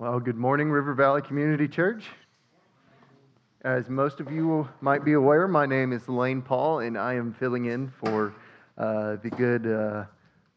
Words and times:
Well, 0.00 0.18
good 0.18 0.38
morning, 0.38 0.70
River 0.70 0.94
Valley 0.94 1.20
Community 1.20 1.68
Church. 1.68 2.06
As 3.60 3.90
most 3.90 4.18
of 4.18 4.32
you 4.32 4.66
might 4.80 5.04
be 5.04 5.12
aware, 5.12 5.46
my 5.46 5.66
name 5.66 5.92
is 5.92 6.08
Lane 6.08 6.40
Paul, 6.40 6.78
and 6.78 6.96
I 6.96 7.12
am 7.16 7.34
filling 7.34 7.66
in 7.66 7.92
for 8.02 8.32
uh, 8.78 9.16
the 9.16 9.28
good 9.28 9.66
uh, 9.66 10.06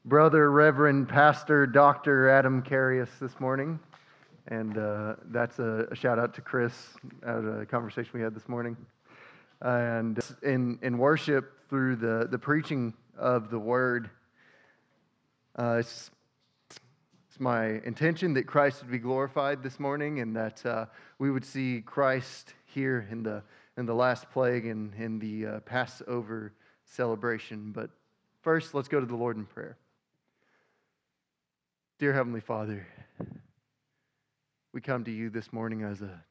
brother, 0.05 0.49
Reverend 0.49 1.09
Pastor 1.09 1.67
Dr. 1.67 2.29
Adam 2.29 2.63
Carius 2.63 3.09
this 3.19 3.37
morning. 3.41 3.81
And 4.47 4.77
uh, 4.77 5.15
that's 5.25 5.59
a, 5.59 5.89
a, 5.91 5.95
shout 5.97 6.19
out 6.19 6.33
to 6.35 6.41
Chris 6.41 6.73
at 7.21 7.39
a 7.39 7.65
conversation 7.69 8.11
we 8.13 8.21
had 8.21 8.33
this 8.33 8.47
morning. 8.47 8.77
And 9.59 10.21
in, 10.41 10.79
in 10.81 10.97
worship, 10.97 11.67
through 11.69 11.97
the, 11.97 12.29
the 12.31 12.39
preaching 12.39 12.93
of 13.17 13.49
the 13.49 13.59
word, 13.59 14.09
uh, 15.59 15.79
it's 15.81 16.11
it's 17.33 17.39
my 17.39 17.81
intention 17.83 18.35
that 18.35 18.45
Christ 18.45 18.83
would 18.83 18.91
be 18.91 18.99
glorified 18.99 19.63
this 19.63 19.79
morning 19.79 20.19
and 20.19 20.35
that 20.35 20.63
uh, 20.67 20.85
we 21.17 21.31
would 21.31 21.43
see 21.43 21.81
Christ 21.83 22.53
here 22.65 23.07
in 23.09 23.23
the, 23.23 23.41
in 23.75 23.87
the 23.87 23.95
last 23.95 24.29
plague 24.29 24.67
and 24.67 24.93
in 24.93 25.17
the 25.17 25.47
uh, 25.47 25.59
Passover 25.61 26.53
celebration. 26.85 27.71
But 27.71 27.89
first, 28.43 28.75
let's 28.75 28.87
go 28.87 28.99
to 28.99 29.05
the 29.07 29.15
Lord 29.15 29.35
in 29.35 29.45
prayer. 29.45 29.77
Dear 31.97 32.13
Heavenly 32.13 32.39
Father, 32.39 32.85
we 34.71 34.79
come 34.79 35.03
to 35.03 35.11
you 35.11 35.31
this 35.31 35.51
morning 35.51 35.81
as 35.81 36.03
a 36.03 36.23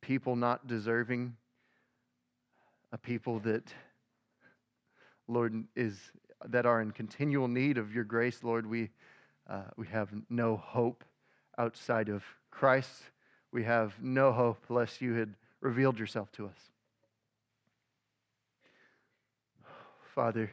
people 0.00 0.36
not 0.36 0.68
deserving, 0.68 1.34
a 2.92 2.98
people 2.98 3.40
that, 3.40 3.64
Lord, 5.26 5.64
is 5.74 5.98
that 6.46 6.66
are 6.66 6.80
in 6.80 6.92
continual 6.92 7.48
need 7.48 7.78
of 7.78 7.92
your 7.92 8.04
grace, 8.04 8.44
Lord. 8.44 8.64
We 8.64 8.90
uh, 9.50 9.62
we 9.76 9.86
have 9.88 10.08
no 10.30 10.56
hope 10.56 11.04
outside 11.58 12.08
of 12.08 12.22
Christ. 12.50 13.02
We 13.52 13.64
have 13.64 13.92
no 14.00 14.32
hope 14.32 14.64
unless 14.68 15.00
you 15.00 15.14
had 15.14 15.34
revealed 15.60 15.98
yourself 15.98 16.30
to 16.32 16.46
us. 16.46 16.56
Father, 20.14 20.50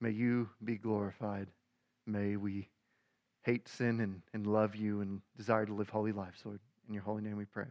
may 0.00 0.10
you 0.10 0.50
be 0.64 0.76
glorified. 0.76 1.48
May 2.06 2.36
we 2.36 2.68
hate 3.42 3.68
sin 3.68 4.00
and, 4.00 4.22
and 4.34 4.46
love 4.46 4.76
you 4.76 5.00
and 5.00 5.20
desire 5.36 5.64
to 5.64 5.72
live 5.72 5.88
holy 5.88 6.12
lives, 6.12 6.40
Lord. 6.44 6.60
In 6.88 6.94
your 6.94 7.02
holy 7.02 7.22
name 7.22 7.36
we 7.36 7.46
pray. 7.46 7.66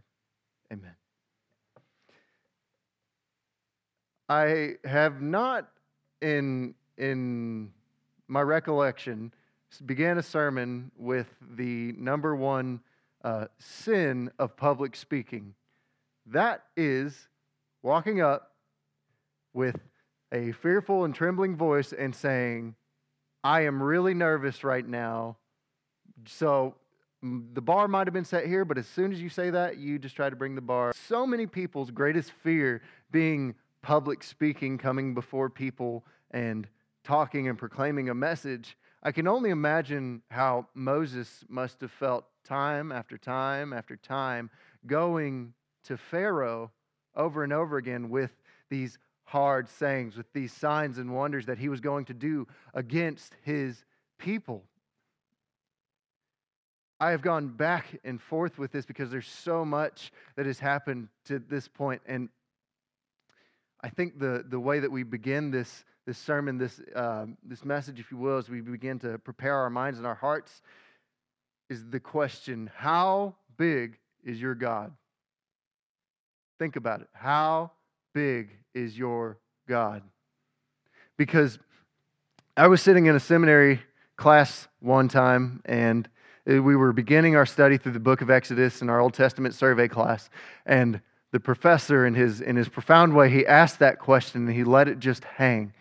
Amen. 0.71 0.95
I 4.27 4.75
have 4.85 5.21
not 5.21 5.67
in 6.21 6.75
in 6.97 7.71
my 8.27 8.41
recollection 8.41 9.33
began 9.85 10.17
a 10.17 10.23
sermon 10.23 10.91
with 10.97 11.27
the 11.55 11.93
number 11.97 12.35
one 12.35 12.81
uh, 13.23 13.45
sin 13.57 14.31
of 14.39 14.57
public 14.57 14.95
speaking. 14.95 15.53
That 16.25 16.63
is 16.75 17.27
walking 17.81 18.21
up 18.21 18.51
with 19.53 19.77
a 20.31 20.51
fearful 20.51 21.05
and 21.05 21.13
trembling 21.13 21.55
voice 21.55 21.93
and 21.93 22.15
saying, 22.15 22.75
I 23.43 23.61
am 23.61 23.81
really 23.81 24.13
nervous 24.13 24.63
right 24.63 24.87
now. 24.87 25.37
So 26.25 26.75
the 27.21 27.61
bar 27.61 27.87
might 27.87 28.07
have 28.07 28.13
been 28.13 28.25
set 28.25 28.45
here, 28.45 28.65
but 28.65 28.77
as 28.77 28.87
soon 28.87 29.11
as 29.11 29.21
you 29.21 29.29
say 29.29 29.49
that, 29.49 29.77
you 29.77 29.97
just 29.99 30.15
try 30.15 30.29
to 30.29 30.35
bring 30.35 30.55
the 30.55 30.61
bar. 30.61 30.93
So 31.07 31.25
many 31.25 31.47
people's 31.47 31.91
greatest 31.91 32.31
fear 32.43 32.81
being 33.11 33.55
public 33.81 34.23
speaking, 34.23 34.77
coming 34.77 35.13
before 35.13 35.49
people 35.49 36.05
and 36.31 36.67
talking 37.03 37.47
and 37.47 37.57
proclaiming 37.57 38.09
a 38.09 38.13
message 38.13 38.77
I 39.01 39.11
can 39.11 39.27
only 39.27 39.49
imagine 39.49 40.23
how 40.29 40.67
Moses 40.73 41.45
must 41.47 41.79
have 41.81 41.91
felt 41.91 42.25
time 42.43 42.91
after 42.91 43.17
time 43.17 43.71
after 43.71 43.95
time 43.95 44.49
going 44.85 45.53
to 45.85 45.97
Pharaoh 45.97 46.71
over 47.15 47.43
and 47.43 47.53
over 47.53 47.77
again 47.77 48.09
with 48.09 48.31
these 48.69 48.97
hard 49.23 49.69
sayings, 49.69 50.17
with 50.17 50.31
these 50.33 50.51
signs 50.51 50.97
and 50.97 51.13
wonders 51.13 51.45
that 51.45 51.57
he 51.57 51.69
was 51.69 51.79
going 51.79 52.05
to 52.05 52.13
do 52.13 52.47
against 52.73 53.35
his 53.43 53.85
people. 54.17 54.63
I 56.99 57.11
have 57.11 57.21
gone 57.21 57.47
back 57.47 57.97
and 58.03 58.21
forth 58.21 58.57
with 58.57 58.71
this 58.73 58.85
because 58.85 59.09
there's 59.09 59.27
so 59.27 59.63
much 59.63 60.11
that 60.35 60.45
has 60.45 60.59
happened 60.59 61.07
to 61.25 61.39
this 61.39 61.67
point. 61.67 62.01
And 62.05 62.27
I 63.81 63.89
think 63.89 64.19
the, 64.19 64.43
the 64.45 64.59
way 64.59 64.79
that 64.79 64.91
we 64.91 65.03
begin 65.03 65.51
this 65.51 65.85
this 66.09 66.17
sermon, 66.17 66.57
this, 66.57 66.81
uh, 66.95 67.27
this 67.43 67.63
message, 67.63 67.99
if 67.99 68.09
you 68.09 68.17
will, 68.17 68.39
as 68.39 68.49
we 68.49 68.61
begin 68.61 68.97
to 68.97 69.19
prepare 69.19 69.53
our 69.53 69.69
minds 69.69 69.99
and 69.99 70.07
our 70.07 70.15
hearts, 70.15 70.63
is 71.69 71.87
the 71.91 71.99
question 71.99 72.67
How 72.75 73.35
big 73.57 73.99
is 74.23 74.41
your 74.41 74.55
God? 74.55 74.91
Think 76.57 76.77
about 76.77 77.01
it. 77.01 77.09
How 77.13 77.69
big 78.15 78.49
is 78.73 78.97
your 78.97 79.37
God? 79.67 80.01
Because 81.15 81.59
I 82.57 82.65
was 82.65 82.81
sitting 82.81 83.05
in 83.05 83.15
a 83.15 83.19
seminary 83.19 83.79
class 84.15 84.67
one 84.79 85.09
time, 85.09 85.61
and 85.65 86.09
we 86.47 86.75
were 86.75 86.91
beginning 86.91 87.35
our 87.35 87.45
study 87.45 87.77
through 87.77 87.91
the 87.91 87.99
book 87.99 88.21
of 88.21 88.31
Exodus 88.31 88.81
in 88.81 88.89
our 88.89 88.99
Old 88.99 89.13
Testament 89.13 89.53
survey 89.53 89.87
class. 89.87 90.31
And 90.65 91.01
the 91.31 91.39
professor, 91.39 92.07
in 92.07 92.15
his, 92.15 92.41
in 92.41 92.55
his 92.55 92.67
profound 92.67 93.15
way, 93.15 93.29
he 93.29 93.45
asked 93.45 93.77
that 93.77 93.99
question 93.99 94.47
and 94.47 94.55
he 94.55 94.63
let 94.63 94.87
it 94.87 94.97
just 94.97 95.23
hang. 95.23 95.71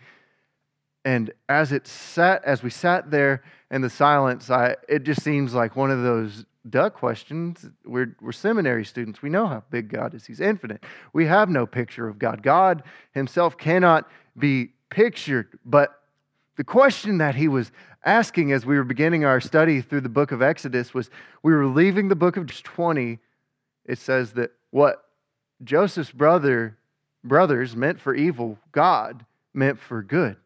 And 1.05 1.31
as 1.47 1.71
it 1.71 1.87
sat, 1.87 2.43
as 2.43 2.61
we 2.61 2.69
sat 2.69 3.09
there 3.09 3.43
in 3.71 3.81
the 3.81 3.89
silence, 3.89 4.49
I, 4.49 4.75
it 4.87 5.03
just 5.03 5.23
seems 5.23 5.53
like 5.53 5.75
one 5.75 5.91
of 5.91 6.03
those 6.03 6.45
duck 6.69 6.93
questions. 6.93 7.65
We're, 7.85 8.15
we're 8.21 8.31
seminary 8.31 8.85
students. 8.85 9.21
We 9.21 9.29
know 9.29 9.47
how 9.47 9.63
big 9.69 9.89
God 9.89 10.13
is. 10.13 10.25
He's 10.25 10.41
infinite. 10.41 10.83
We 11.13 11.25
have 11.25 11.49
no 11.49 11.65
picture 11.65 12.07
of 12.07 12.19
God. 12.19 12.43
God 12.43 12.83
himself 13.13 13.57
cannot 13.57 14.09
be 14.37 14.71
pictured. 14.89 15.57
But 15.65 15.99
the 16.57 16.63
question 16.63 17.19
that 17.19 17.35
he 17.35 17.47
was 17.47 17.71
asking 18.03 18.51
as 18.51 18.65
we 18.65 18.75
were 18.75 18.83
beginning 18.83 19.25
our 19.25 19.39
study 19.39 19.81
through 19.81 20.01
the 20.01 20.09
book 20.09 20.31
of 20.31 20.41
Exodus 20.41 20.93
was 20.93 21.09
we 21.43 21.53
were 21.53 21.65
leaving 21.65 22.09
the 22.09 22.15
book 22.15 22.37
of 22.37 22.47
20. 22.47 23.19
It 23.85 23.97
says 23.97 24.33
that 24.33 24.51
what 24.71 25.03
Joseph's 25.63 26.11
brother 26.11 26.77
brothers 27.23 27.75
meant 27.75 27.99
for 27.99 28.13
evil, 28.13 28.57
God 28.71 29.25
meant 29.53 29.79
for 29.79 30.01
good. 30.01 30.37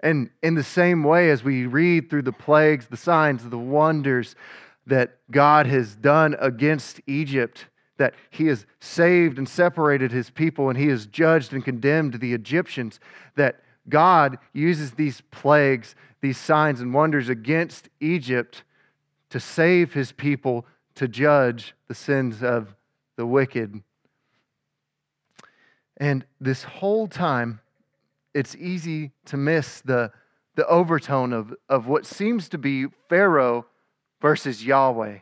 And 0.00 0.30
in 0.42 0.54
the 0.54 0.62
same 0.62 1.02
way, 1.02 1.30
as 1.30 1.42
we 1.42 1.66
read 1.66 2.08
through 2.08 2.22
the 2.22 2.32
plagues, 2.32 2.86
the 2.86 2.96
signs, 2.96 3.48
the 3.48 3.58
wonders 3.58 4.36
that 4.86 5.18
God 5.30 5.66
has 5.66 5.96
done 5.96 6.36
against 6.40 7.00
Egypt, 7.06 7.66
that 7.96 8.14
he 8.30 8.46
has 8.46 8.64
saved 8.80 9.38
and 9.38 9.48
separated 9.48 10.12
his 10.12 10.30
people 10.30 10.68
and 10.68 10.78
he 10.78 10.86
has 10.86 11.06
judged 11.06 11.52
and 11.52 11.64
condemned 11.64 12.14
the 12.14 12.32
Egyptians, 12.32 13.00
that 13.34 13.60
God 13.88 14.38
uses 14.52 14.92
these 14.92 15.20
plagues, 15.30 15.94
these 16.20 16.38
signs 16.38 16.80
and 16.80 16.94
wonders 16.94 17.28
against 17.28 17.88
Egypt 18.00 18.62
to 19.30 19.40
save 19.40 19.92
his 19.92 20.12
people, 20.12 20.64
to 20.94 21.08
judge 21.08 21.74
the 21.86 21.94
sins 21.94 22.42
of 22.42 22.74
the 23.16 23.26
wicked. 23.26 23.82
And 25.96 26.24
this 26.40 26.62
whole 26.62 27.08
time, 27.08 27.60
it's 28.34 28.54
easy 28.56 29.12
to 29.26 29.36
miss 29.36 29.80
the, 29.80 30.12
the 30.54 30.66
overtone 30.66 31.32
of, 31.32 31.54
of 31.68 31.86
what 31.86 32.06
seems 32.06 32.48
to 32.50 32.58
be 32.58 32.86
Pharaoh 33.08 33.66
versus 34.20 34.64
Yahweh, 34.64 35.18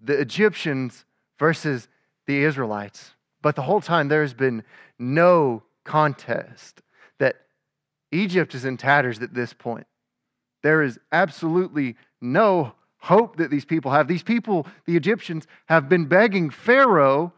the 0.00 0.20
Egyptians 0.20 1.04
versus 1.38 1.88
the 2.26 2.44
Israelites. 2.44 3.14
But 3.42 3.56
the 3.56 3.62
whole 3.62 3.80
time 3.80 4.08
there 4.08 4.22
has 4.22 4.34
been 4.34 4.62
no 4.98 5.62
contest 5.84 6.82
that 7.18 7.36
Egypt 8.12 8.54
is 8.54 8.64
in 8.64 8.76
tatters 8.76 9.20
at 9.20 9.34
this 9.34 9.52
point. 9.52 9.86
There 10.62 10.82
is 10.82 10.98
absolutely 11.10 11.96
no 12.20 12.74
hope 12.98 13.36
that 13.36 13.50
these 13.50 13.64
people 13.64 13.90
have. 13.92 14.08
These 14.08 14.22
people, 14.22 14.66
the 14.84 14.96
Egyptians, 14.96 15.46
have 15.66 15.88
been 15.88 16.04
begging 16.04 16.50
Pharaoh 16.50 17.32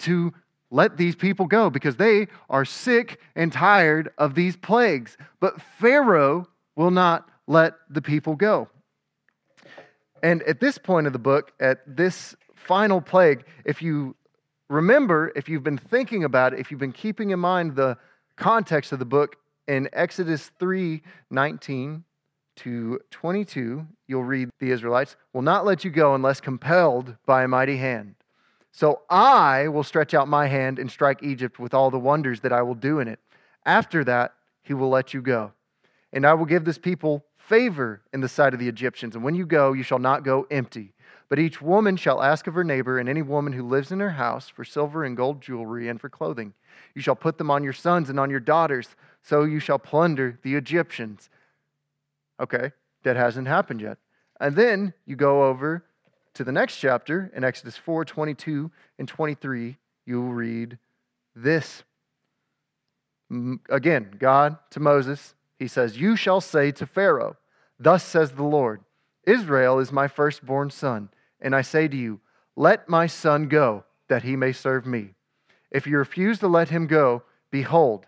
to 0.00 0.32
let 0.70 0.96
these 0.96 1.16
people 1.16 1.46
go 1.46 1.70
because 1.70 1.96
they 1.96 2.28
are 2.50 2.64
sick 2.64 3.20
and 3.34 3.52
tired 3.52 4.10
of 4.18 4.34
these 4.34 4.56
plagues. 4.56 5.16
But 5.40 5.60
Pharaoh 5.78 6.48
will 6.76 6.90
not 6.90 7.28
let 7.46 7.74
the 7.88 8.02
people 8.02 8.36
go. 8.36 8.68
And 10.22 10.42
at 10.42 10.60
this 10.60 10.78
point 10.78 11.06
of 11.06 11.12
the 11.12 11.18
book, 11.18 11.52
at 11.60 11.78
this 11.86 12.34
final 12.54 13.00
plague, 13.00 13.44
if 13.64 13.80
you 13.80 14.16
remember, 14.68 15.32
if 15.34 15.48
you've 15.48 15.62
been 15.62 15.78
thinking 15.78 16.24
about 16.24 16.52
it, 16.52 16.60
if 16.60 16.70
you've 16.70 16.80
been 16.80 16.92
keeping 16.92 17.30
in 17.30 17.38
mind 17.38 17.76
the 17.76 17.96
context 18.36 18.92
of 18.92 18.98
the 18.98 19.04
book 19.04 19.36
in 19.66 19.88
Exodus 19.92 20.50
3 20.58 21.02
19 21.30 22.04
to 22.56 23.00
22, 23.10 23.86
you'll 24.08 24.24
read 24.24 24.50
the 24.58 24.70
Israelites 24.70 25.16
will 25.32 25.42
not 25.42 25.64
let 25.64 25.84
you 25.84 25.90
go 25.90 26.14
unless 26.14 26.40
compelled 26.40 27.16
by 27.24 27.44
a 27.44 27.48
mighty 27.48 27.76
hand. 27.76 28.14
So 28.72 29.02
I 29.10 29.68
will 29.68 29.82
stretch 29.82 30.14
out 30.14 30.28
my 30.28 30.46
hand 30.46 30.78
and 30.78 30.90
strike 30.90 31.22
Egypt 31.22 31.58
with 31.58 31.74
all 31.74 31.90
the 31.90 31.98
wonders 31.98 32.40
that 32.40 32.52
I 32.52 32.62
will 32.62 32.74
do 32.74 33.00
in 33.00 33.08
it. 33.08 33.18
After 33.66 34.04
that, 34.04 34.34
he 34.62 34.74
will 34.74 34.90
let 34.90 35.14
you 35.14 35.22
go. 35.22 35.52
And 36.12 36.26
I 36.26 36.34
will 36.34 36.46
give 36.46 36.64
this 36.64 36.78
people 36.78 37.24
favor 37.36 38.02
in 38.12 38.20
the 38.20 38.28
sight 38.28 38.54
of 38.54 38.60
the 38.60 38.68
Egyptians. 38.68 39.14
And 39.14 39.24
when 39.24 39.34
you 39.34 39.46
go, 39.46 39.72
you 39.72 39.82
shall 39.82 39.98
not 39.98 40.22
go 40.22 40.46
empty, 40.50 40.92
But 41.28 41.38
each 41.38 41.60
woman 41.60 41.96
shall 41.96 42.22
ask 42.22 42.46
of 42.46 42.54
her 42.54 42.64
neighbor 42.64 42.98
and 42.98 43.08
any 43.08 43.22
woman 43.22 43.52
who 43.52 43.66
lives 43.66 43.92
in 43.92 44.00
her 44.00 44.10
house 44.10 44.48
for 44.48 44.64
silver 44.64 45.04
and 45.04 45.16
gold 45.16 45.42
jewelry 45.42 45.88
and 45.88 46.00
for 46.00 46.08
clothing. 46.08 46.54
You 46.94 47.02
shall 47.02 47.16
put 47.16 47.36
them 47.36 47.50
on 47.50 47.62
your 47.62 47.72
sons 47.74 48.08
and 48.08 48.18
on 48.18 48.30
your 48.30 48.40
daughters, 48.40 48.96
so 49.22 49.44
you 49.44 49.60
shall 49.60 49.78
plunder 49.78 50.38
the 50.42 50.54
Egyptians. 50.54 51.28
Okay, 52.40 52.72
that 53.02 53.16
hasn't 53.16 53.48
happened 53.48 53.80
yet. 53.80 53.98
And 54.40 54.56
then 54.56 54.94
you 55.04 55.16
go 55.16 55.44
over 55.44 55.84
to 56.38 56.44
the 56.44 56.52
next 56.52 56.76
chapter 56.76 57.32
in 57.34 57.42
Exodus 57.42 57.76
4 57.76 58.04
22 58.04 58.70
and 58.96 59.08
23. 59.08 59.76
You 60.06 60.22
will 60.22 60.32
read 60.32 60.78
this. 61.34 61.82
Again, 63.68 64.14
God 64.16 64.56
to 64.70 64.78
Moses, 64.78 65.34
he 65.58 65.66
says, 65.66 65.98
You 65.98 66.14
shall 66.14 66.40
say 66.40 66.70
to 66.70 66.86
Pharaoh, 66.86 67.36
Thus 67.80 68.04
says 68.04 68.30
the 68.30 68.44
Lord, 68.44 68.82
Israel 69.24 69.80
is 69.80 69.90
my 69.90 70.06
firstborn 70.06 70.70
son 70.70 71.08
and 71.40 71.56
I 71.56 71.62
say 71.62 71.88
to 71.88 71.96
you, 71.96 72.20
Let 72.54 72.88
my 72.88 73.08
son 73.08 73.48
go, 73.48 73.82
that 74.08 74.22
he 74.22 74.36
may 74.36 74.52
serve 74.52 74.86
me. 74.86 75.14
If 75.72 75.88
you 75.88 75.98
refuse 75.98 76.38
to 76.38 76.46
let 76.46 76.68
him 76.68 76.86
go, 76.86 77.24
behold, 77.50 78.06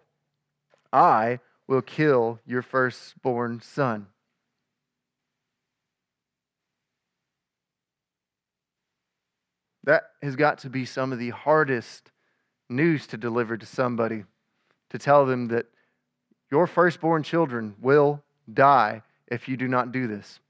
I 0.92 1.40
will 1.66 1.82
kill 1.82 2.38
your 2.46 2.62
firstborn 2.62 3.60
son. 3.60 4.06
That 9.84 10.04
has 10.22 10.36
got 10.36 10.58
to 10.58 10.70
be 10.70 10.84
some 10.84 11.12
of 11.12 11.18
the 11.18 11.30
hardest 11.30 12.10
news 12.68 13.06
to 13.08 13.16
deliver 13.16 13.56
to 13.56 13.66
somebody 13.66 14.24
to 14.90 14.98
tell 14.98 15.26
them 15.26 15.48
that 15.48 15.66
your 16.50 16.66
firstborn 16.66 17.22
children 17.22 17.74
will 17.80 18.22
die 18.52 19.02
if 19.28 19.48
you 19.48 19.56
do 19.56 19.68
not 19.68 19.92
do 19.92 20.06
this. 20.06 20.40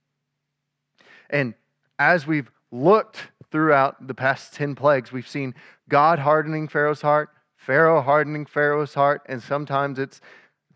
And 1.28 1.54
as 1.98 2.26
we've 2.26 2.50
looked 2.72 3.18
throughout 3.50 4.06
the 4.06 4.14
past 4.14 4.54
10 4.54 4.74
plagues, 4.74 5.12
we've 5.12 5.28
seen 5.28 5.54
God 5.88 6.18
hardening 6.18 6.68
Pharaoh's 6.68 7.02
heart, 7.02 7.30
Pharaoh 7.56 8.00
hardening 8.00 8.46
Pharaoh's 8.46 8.94
heart, 8.94 9.22
and 9.26 9.42
sometimes 9.42 9.98
it's 9.98 10.20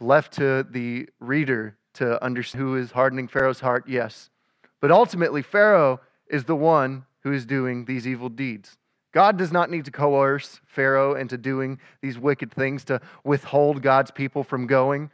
left 0.01 0.35
to 0.35 0.67
the 0.71 1.09
reader 1.21 1.77
to 1.95 2.23
understand 2.23 2.63
who 2.63 2.77
is 2.77 2.91
hardening 2.91 3.29
Pharaoh's 3.29 3.61
heart, 3.61 3.89
yes. 3.89 4.29
But 4.81 4.91
ultimately, 4.91 5.41
Pharaoh 5.41 6.01
is 6.29 6.45
the 6.45 6.57
one 6.57 7.07
who 7.25 7.33
is 7.33 7.45
doing 7.45 7.85
these 7.87 8.07
evil 8.07 8.29
deeds. 8.29 8.77
God 9.13 9.37
does 9.37 9.53
not 9.53 9.71
need 9.71 9.85
to 9.87 9.91
coerce 9.91 10.61
Pharaoh 10.67 11.15
into 11.15 11.37
doing 11.39 11.81
these 12.03 12.19
wicked 12.19 12.53
things 12.53 12.85
to 12.85 13.01
withhold 13.25 13.83
God's 13.83 14.11
people 14.11 14.45
from 14.45 14.67
going. 14.67 15.11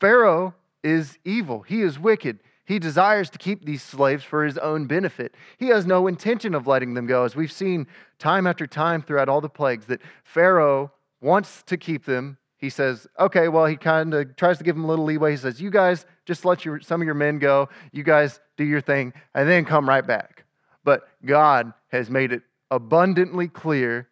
Pharaoh 0.00 0.54
is 0.82 1.18
evil, 1.24 1.62
he 1.62 1.82
is 1.82 1.98
wicked. 1.98 2.40
He 2.64 2.78
desires 2.78 3.28
to 3.30 3.38
keep 3.38 3.64
these 3.64 3.82
slaves 3.82 4.22
for 4.22 4.44
his 4.44 4.56
own 4.56 4.86
benefit. 4.86 5.34
He 5.58 5.68
has 5.68 5.84
no 5.84 6.06
intention 6.06 6.54
of 6.54 6.68
letting 6.68 6.94
them 6.94 7.06
go, 7.06 7.24
as 7.24 7.34
we've 7.34 7.50
seen 7.50 7.88
time 8.20 8.46
after 8.46 8.68
time 8.68 9.02
throughout 9.02 9.28
all 9.28 9.40
the 9.40 9.48
plagues, 9.48 9.86
that 9.86 10.00
Pharaoh 10.22 10.92
wants 11.20 11.64
to 11.64 11.76
keep 11.76 12.04
them. 12.04 12.38
He 12.58 12.70
says, 12.70 13.08
okay, 13.18 13.48
well, 13.48 13.66
he 13.66 13.76
kind 13.76 14.14
of 14.14 14.36
tries 14.36 14.58
to 14.58 14.64
give 14.64 14.76
them 14.76 14.84
a 14.84 14.88
little 14.88 15.04
leeway. 15.04 15.32
He 15.32 15.36
says, 15.38 15.60
you 15.60 15.70
guys 15.70 16.06
just 16.24 16.44
let 16.44 16.64
your, 16.64 16.80
some 16.80 17.00
of 17.00 17.04
your 17.04 17.16
men 17.16 17.40
go. 17.40 17.68
You 17.90 18.04
guys 18.04 18.40
do 18.56 18.64
your 18.64 18.80
thing, 18.80 19.12
and 19.34 19.48
then 19.48 19.64
come 19.64 19.88
right 19.88 20.06
back. 20.06 20.44
But 20.84 21.08
God 21.24 21.72
has 21.88 22.10
made 22.10 22.32
it 22.32 22.42
abundantly 22.70 23.48
clear 23.48 24.08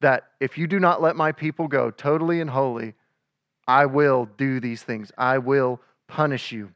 that 0.00 0.24
if 0.40 0.58
you 0.58 0.66
do 0.66 0.78
not 0.78 1.02
let 1.02 1.16
my 1.16 1.32
people 1.32 1.68
go 1.68 1.90
totally 1.90 2.40
and 2.40 2.50
wholly, 2.50 2.94
I 3.66 3.86
will 3.86 4.28
do 4.36 4.60
these 4.60 4.82
things. 4.82 5.10
I 5.16 5.38
will 5.38 5.80
punish 6.08 6.52
you. 6.52 6.72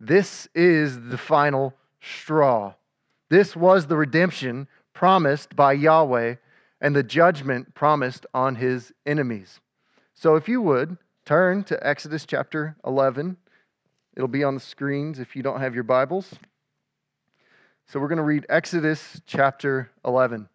This 0.00 0.48
is 0.54 1.08
the 1.08 1.18
final 1.18 1.74
straw. 2.00 2.74
This 3.30 3.54
was 3.54 3.86
the 3.86 3.96
redemption 3.96 4.66
promised 4.92 5.54
by 5.54 5.72
Yahweh 5.72 6.36
and 6.80 6.96
the 6.96 7.02
judgment 7.02 7.74
promised 7.74 8.26
on 8.34 8.56
his 8.56 8.92
enemies. 9.06 9.60
So, 10.14 10.34
if 10.34 10.48
you 10.48 10.60
would 10.60 10.98
turn 11.24 11.64
to 11.64 11.86
Exodus 11.86 12.26
chapter 12.26 12.76
11, 12.84 13.36
it'll 14.16 14.28
be 14.28 14.44
on 14.44 14.54
the 14.54 14.60
screens 14.60 15.18
if 15.18 15.36
you 15.36 15.42
don't 15.42 15.60
have 15.60 15.74
your 15.74 15.84
Bibles. 15.84 16.34
So, 17.86 18.00
we're 18.00 18.08
going 18.08 18.16
to 18.16 18.22
read 18.22 18.46
Exodus 18.48 19.20
chapter 19.26 19.90
11. 20.04 20.48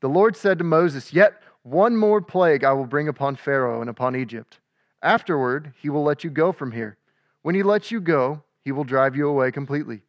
The 0.00 0.08
Lord 0.08 0.36
said 0.36 0.58
to 0.58 0.64
Moses, 0.64 1.12
Yet 1.12 1.42
one 1.62 1.96
more 1.96 2.22
plague 2.22 2.64
I 2.64 2.72
will 2.72 2.86
bring 2.86 3.08
upon 3.08 3.36
Pharaoh 3.36 3.80
and 3.80 3.90
upon 3.90 4.16
Egypt. 4.16 4.60
Afterward, 5.02 5.74
he 5.80 5.90
will 5.90 6.02
let 6.02 6.24
you 6.24 6.30
go 6.30 6.52
from 6.52 6.72
here. 6.72 6.96
When 7.42 7.54
he 7.54 7.62
lets 7.62 7.90
you 7.90 8.00
go, 8.00 8.42
he 8.62 8.72
will 8.72 8.84
drive 8.84 9.16
you 9.16 9.28
away 9.28 9.50
completely. 9.50 10.02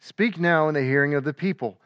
Speak 0.00 0.38
now 0.38 0.68
in 0.68 0.74
the 0.74 0.82
hearing 0.82 1.14
of 1.14 1.24
the 1.24 1.32
people 1.32 1.78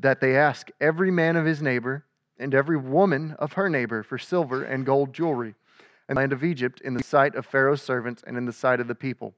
that 0.00 0.20
they 0.20 0.36
ask 0.36 0.68
every 0.80 1.10
man 1.10 1.36
of 1.36 1.44
his 1.44 1.60
neighbor 1.60 2.04
and 2.38 2.54
every 2.54 2.76
woman 2.76 3.34
of 3.38 3.54
her 3.54 3.68
neighbor 3.68 4.02
for 4.02 4.16
silver 4.16 4.62
and 4.62 4.86
gold 4.86 5.12
jewelry 5.12 5.54
in 6.08 6.14
the 6.14 6.20
land 6.20 6.32
of 6.32 6.44
Egypt 6.44 6.80
in 6.82 6.94
the 6.94 7.02
sight 7.02 7.34
of 7.34 7.44
Pharaoh's 7.44 7.82
servants 7.82 8.22
and 8.26 8.36
in 8.36 8.46
the 8.46 8.52
sight 8.52 8.80
of 8.80 8.88
the 8.88 8.94
people. 8.94 9.34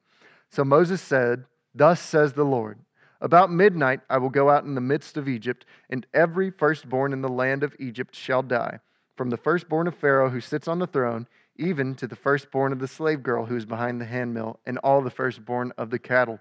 So 0.50 0.64
Moses 0.64 1.00
said, 1.00 1.44
Thus 1.75 2.00
says 2.00 2.32
the 2.32 2.44
Lord. 2.44 2.78
About 3.20 3.52
midnight 3.52 4.00
I 4.08 4.19
will 4.19 4.31
go 4.31 4.49
out 4.49 4.64
in 4.64 4.75
the 4.75 4.81
midst 4.81 5.17
of 5.17 5.28
Egypt, 5.28 5.67
and 5.90 6.06
every 6.14 6.50
firstborn 6.50 7.12
in 7.12 7.20
the 7.20 7.28
land 7.28 7.62
of 7.62 7.76
Egypt 7.78 8.14
shall 8.14 8.43
die, 8.43 8.81
from 9.17 9.31
the 9.31 9.37
firstborn 9.37 9.87
of 9.87 9.94
Pharaoh 9.94 10.31
who 10.31 10.40
sits 10.40 10.67
on 10.67 10.78
the 10.78 10.87
throne 10.87 11.26
even 11.61 11.94
to 11.94 12.06
the 12.06 12.17
firstborn 12.17 12.72
of 12.72 12.78
the 12.78 12.88
slave 12.88 13.22
girl 13.22 13.44
who 13.44 13.56
is 13.56 13.67
behind 13.67 14.00
the 14.00 14.06
handmill, 14.06 14.58
and 14.64 14.78
all 14.78 15.02
the 15.02 15.11
firstborn 15.11 15.72
of 15.76 15.90
the 15.90 15.99
cattle. 15.99 16.40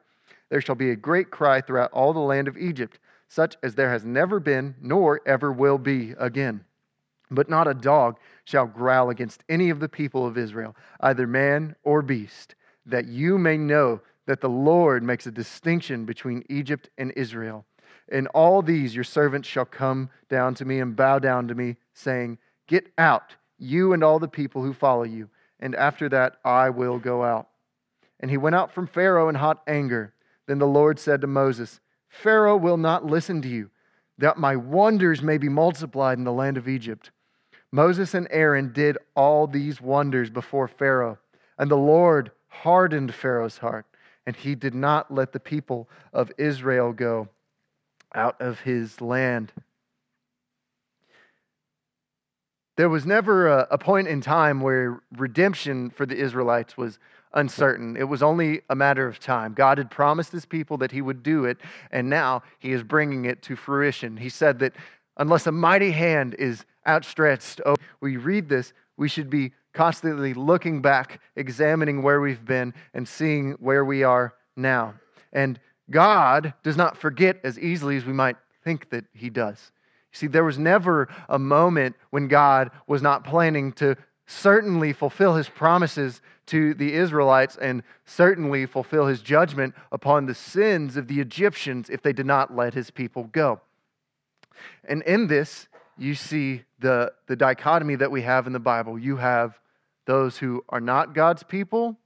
There 0.50 0.62
shall 0.62 0.76
be 0.76 0.92
a 0.92 0.96
great 0.96 1.30
cry 1.30 1.62
throughout 1.62 1.92
all 1.92 2.14
the 2.14 2.20
land 2.20 2.48
of 2.48 2.58
Egypt, 2.58 3.00
such 3.28 3.58
as 3.62 3.76
there 3.76 3.90
has 3.90 4.06
never 4.06 4.40
been, 4.40 4.76
nor 4.82 5.22
ever 5.26 5.52
will 5.52 5.78
be 5.78 6.16
again. 6.18 6.64
But 7.30 7.50
not 7.50 7.68
a 7.68 7.74
dog 7.74 8.18
shall 8.46 8.66
growl 8.66 9.10
against 9.10 9.44
any 9.50 9.70
of 9.70 9.80
the 9.80 9.90
people 9.90 10.26
of 10.26 10.38
Israel, 10.38 10.76
either 11.02 11.28
man 11.28 11.76
or 11.84 12.02
beast, 12.02 12.56
that 12.86 13.06
you 13.06 13.38
may 13.38 13.58
know 13.58 14.02
that 14.30 14.42
the 14.42 14.48
Lord 14.48 15.02
makes 15.02 15.26
a 15.26 15.32
distinction 15.32 16.06
between 16.06 16.44
Egypt 16.52 16.88
and 17.00 17.12
Israel. 17.14 17.66
In 18.10 18.28
all 18.28 18.62
these 18.62 18.94
your 18.94 19.04
servants 19.04 19.48
shall 19.48 19.66
come 19.66 20.12
down 20.30 20.54
to 20.54 20.66
me 20.66 20.80
and 20.80 20.96
bow 20.96 21.18
down 21.18 21.48
to 21.48 21.56
me, 21.56 21.78
saying, 21.96 22.38
Get 22.68 22.94
out 22.96 23.38
you 23.58 23.92
and 23.92 24.04
all 24.04 24.20
the 24.20 24.28
people 24.28 24.62
who 24.62 24.72
follow 24.72 25.02
you, 25.02 25.32
and 25.60 25.74
after 25.74 26.08
that 26.10 26.36
I 26.46 26.70
will 26.70 27.00
go 27.00 27.24
out. 27.24 27.48
And 28.20 28.30
he 28.30 28.38
went 28.38 28.54
out 28.54 28.72
from 28.72 28.86
Pharaoh 28.86 29.30
in 29.30 29.34
hot 29.34 29.64
anger. 29.66 30.14
Then 30.46 30.60
the 30.60 30.68
Lord 30.68 31.00
said 31.00 31.22
to 31.22 31.28
Moses, 31.28 31.80
Pharaoh 32.08 32.56
will 32.56 32.78
not 32.78 33.08
listen 33.08 33.42
to 33.42 33.48
you, 33.48 33.72
that 34.20 34.38
my 34.38 34.56
wonders 34.56 35.24
may 35.24 35.40
be 35.40 35.50
multiplied 35.50 36.20
in 36.20 36.24
the 36.24 36.32
land 36.32 36.56
of 36.56 36.68
Egypt. 36.68 37.10
Moses 37.72 38.14
and 38.14 38.28
Aaron 38.30 38.74
did 38.74 39.00
all 39.16 39.48
these 39.48 39.82
wonders 39.82 40.30
before 40.30 40.68
Pharaoh, 40.68 41.18
and 41.58 41.72
the 41.72 41.76
Lord 41.76 42.30
hardened 42.50 43.16
Pharaoh's 43.16 43.58
heart, 43.58 43.88
and 44.26 44.36
he 44.36 44.56
did 44.56 44.76
not 44.76 45.14
let 45.14 45.32
the 45.32 45.40
people 45.40 45.90
of 46.14 46.32
Israel 46.38 46.94
go 46.94 47.30
out 48.14 48.40
of 48.40 48.60
his 48.62 49.02
land. 49.02 49.52
There 52.78 52.90
was 52.90 53.06
never 53.06 53.48
a, 53.48 53.68
a 53.72 53.78
point 53.78 54.08
in 54.08 54.22
time 54.22 54.62
where 54.62 55.02
redemption 55.18 55.90
for 55.90 56.06
the 56.06 56.16
Israelites 56.16 56.78
was 56.78 56.98
uncertain. 57.34 57.98
It 57.98 58.08
was 58.08 58.24
only 58.24 58.62
a 58.70 58.76
matter 58.76 59.08
of 59.08 59.20
time. 59.20 59.54
God 59.54 59.78
had 59.78 59.92
promised 59.92 60.32
his 60.32 60.46
people 60.46 60.78
that 60.78 60.92
he 60.92 61.02
would 61.02 61.22
do 61.22 61.46
it, 61.46 61.58
and 61.92 62.10
now 62.10 62.44
he 62.58 62.72
is 62.72 62.84
bringing 62.84 63.26
it 63.26 63.42
to 63.44 63.56
fruition. 63.56 64.18
He 64.18 64.30
said 64.30 64.60
that 64.60 64.74
unless 65.18 65.46
a 65.46 65.52
mighty 65.52 65.92
hand 65.92 66.36
is 66.40 66.66
outstretched, 66.88 67.62
oh, 67.66 67.76
we 68.02 68.18
read 68.18 68.50
this, 68.50 68.74
we 68.98 69.10
should 69.10 69.30
be 69.30 69.52
constantly 69.74 70.34
looking 70.34 70.82
back, 70.82 71.22
examining 71.36 72.02
where 72.02 72.22
we've 72.22 72.46
been, 72.46 72.74
and 72.94 73.08
seeing 73.08 73.52
where 73.54 73.86
we 73.86 74.04
are 74.04 74.34
now. 74.56 74.96
And 75.32 75.60
God 75.90 76.54
does 76.64 76.78
not 76.78 76.98
forget 76.98 77.40
as 77.44 77.58
easily 77.58 77.98
as 77.98 78.06
we 78.06 78.14
might 78.14 78.38
think 78.64 78.90
that 78.90 79.06
he 79.14 79.30
does. 79.30 79.72
You 80.12 80.18
See, 80.18 80.28
there 80.28 80.44
was 80.44 80.60
never 80.60 81.08
a 81.28 81.40
moment 81.40 81.96
when 82.10 82.28
God 82.28 82.72
was 82.88 83.02
not 83.02 83.24
planning 83.24 83.72
to 83.74 83.96
certainly 84.28 84.94
fulfill 84.94 85.36
his 85.36 85.50
promises 85.50 86.22
to 86.48 86.74
the 86.76 86.94
Israelites 86.94 87.58
and 87.60 87.84
certainly 88.06 88.66
fulfill 88.66 89.08
his 89.08 89.22
judgment 89.22 89.74
upon 89.92 90.26
the 90.26 90.36
sins 90.36 90.98
of 90.98 91.08
the 91.08 91.20
Egyptians 91.20 91.90
if 91.90 92.02
they 92.02 92.14
did 92.14 92.26
not 92.26 92.56
let 92.56 92.74
his 92.74 92.92
people 92.92 93.24
go. 93.26 93.62
And 94.88 95.02
in 95.04 95.28
this, 95.28 95.68
you 96.00 96.16
see 96.16 96.64
the, 96.80 97.12
the 97.28 97.36
dichotomy 97.36 97.96
that 97.96 98.12
we 98.12 98.22
have 98.22 98.48
in 98.48 98.54
the 98.54 98.60
Bible. 98.60 98.98
You 98.98 99.18
have 99.18 99.60
those 100.06 100.38
who 100.38 100.64
are 100.70 100.82
not 100.82 101.14
God's 101.14 101.44
people, 101.44 101.98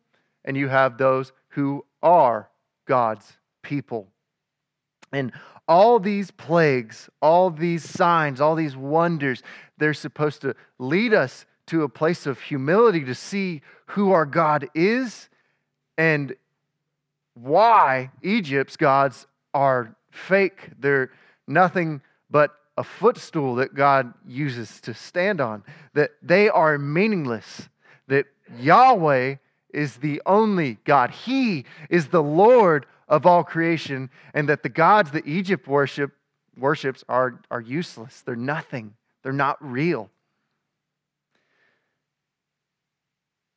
and 0.44 0.58
you 0.58 0.68
have 0.68 0.98
those 0.98 1.32
who 1.50 1.86
are 2.02 2.50
God's 2.86 3.38
people. 3.62 4.08
And 5.12 5.32
all 5.68 6.00
these 6.00 6.32
plagues, 6.32 7.10
all 7.22 7.50
these 7.50 7.88
signs, 7.88 8.42
all 8.42 8.56
these 8.56 8.76
wonders, 8.76 9.42
they're 9.78 9.94
supposed 9.94 10.42
to 10.42 10.56
lead 10.80 11.14
us 11.14 11.46
to 11.68 11.84
a 11.84 11.90
place 11.90 12.26
of 12.26 12.42
humility 12.42 13.06
to 13.06 13.16
see 13.16 13.62
who 13.88 14.12
our 14.12 14.26
God 14.26 14.68
is 14.74 15.30
and 15.98 16.36
why 17.36 18.12
Egypt's 18.22 18.76
gods 18.76 19.28
are 19.54 19.96
fake. 20.12 20.70
They're 20.80 21.12
nothing 21.48 22.02
but 22.30 22.52
a 22.78 22.84
footstool 22.84 23.56
that 23.56 23.76
God 23.76 24.14
uses 24.28 24.82
to 24.82 24.94
stand 24.94 25.40
on. 25.40 25.64
That 25.94 26.12
they 26.22 26.50
are 26.50 26.78
meaningless. 26.78 27.70
That 28.08 28.26
Yahweh 28.58 29.36
is 29.74 29.98
the 29.98 30.22
only 30.26 30.78
God. 30.86 31.12
He 31.12 31.66
is 31.90 32.08
the 32.08 32.24
Lord 32.24 32.86
of 33.08 33.26
all 33.26 33.44
creation, 33.44 34.10
and 34.34 34.48
that 34.50 34.64
the 34.64 34.70
gods 34.70 35.12
that 35.12 35.28
Egypt 35.28 35.68
worship, 35.68 36.12
worships 36.58 37.04
are, 37.10 37.42
are 37.52 37.62
useless. 37.62 38.22
They're 38.22 38.36
nothing. 38.36 38.96
They're 39.24 39.34
not 39.34 39.58
real. 39.60 40.10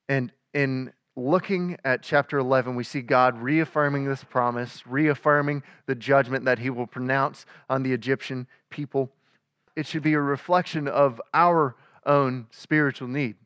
And 0.08 0.32
in 0.52 0.92
looking 1.16 1.78
at 1.84 2.02
chapter 2.02 2.38
11, 2.38 2.76
we 2.76 2.84
see 2.84 3.00
God 3.00 3.38
reaffirming 3.38 4.04
this 4.04 4.22
promise, 4.22 4.86
reaffirming 4.86 5.62
the 5.86 5.94
judgment 5.94 6.44
that 6.44 6.58
he 6.58 6.70
will 6.70 6.86
pronounce 6.86 7.46
on 7.70 7.82
the 7.82 7.92
Egyptian 7.92 8.46
people. 8.70 9.10
It 9.74 9.86
should 9.86 10.02
be 10.02 10.14
a 10.14 10.20
reflection 10.20 10.86
of 10.86 11.20
our 11.32 11.74
own 12.04 12.46
spiritual 12.50 13.08
need. 13.08 13.36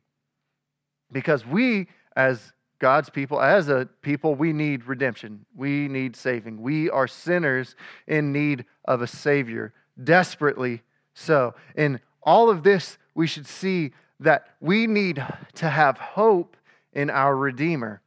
Because 1.11 1.45
we, 1.45 1.87
as 2.15 2.53
God's 2.79 3.09
people, 3.09 3.41
as 3.41 3.69
a 3.69 3.87
people, 4.01 4.35
we 4.35 4.53
need 4.53 4.85
redemption. 4.85 5.45
We 5.55 5.87
need 5.87 6.15
saving. 6.15 6.61
We 6.61 6.89
are 6.89 7.07
sinners 7.07 7.75
in 8.07 8.31
need 8.31 8.65
of 8.85 9.01
a 9.01 9.07
Savior, 9.07 9.73
desperately 10.03 10.81
so. 11.13 11.53
In 11.75 11.99
all 12.23 12.49
of 12.49 12.63
this, 12.63 12.97
we 13.13 13.27
should 13.27 13.47
see 13.47 13.93
that 14.19 14.47
we 14.59 14.87
need 14.87 15.23
to 15.55 15.69
have 15.69 15.97
hope 15.97 16.55
in 16.93 17.09
our 17.09 17.35
Redeemer. 17.35 18.01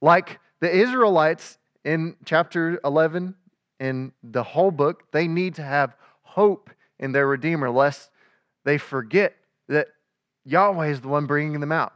Like 0.00 0.38
the 0.60 0.74
Israelites 0.74 1.58
in 1.84 2.16
chapter 2.24 2.80
11, 2.84 3.34
in 3.80 4.12
the 4.22 4.42
whole 4.42 4.70
book, 4.70 5.10
they 5.12 5.26
need 5.26 5.54
to 5.56 5.62
have 5.62 5.96
hope 6.22 6.70
in 6.98 7.12
their 7.12 7.26
Redeemer, 7.26 7.70
lest 7.70 8.10
they 8.64 8.78
forget 8.78 9.34
that 9.68 9.88
Yahweh 10.44 10.88
is 10.88 11.00
the 11.00 11.08
one 11.08 11.26
bringing 11.26 11.60
them 11.60 11.72
out. 11.72 11.92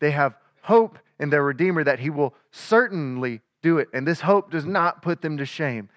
They 0.00 0.10
have 0.10 0.36
hope 0.62 0.98
in 1.18 1.30
their 1.30 1.42
Redeemer 1.42 1.84
that 1.84 1.98
He 1.98 2.10
will 2.10 2.34
certainly 2.50 3.40
do 3.62 3.78
it. 3.78 3.88
And 3.92 4.06
this 4.06 4.20
hope 4.20 4.50
does 4.50 4.66
not 4.66 5.02
put 5.02 5.22
them 5.22 5.38
to 5.38 5.46
shame. 5.46 5.88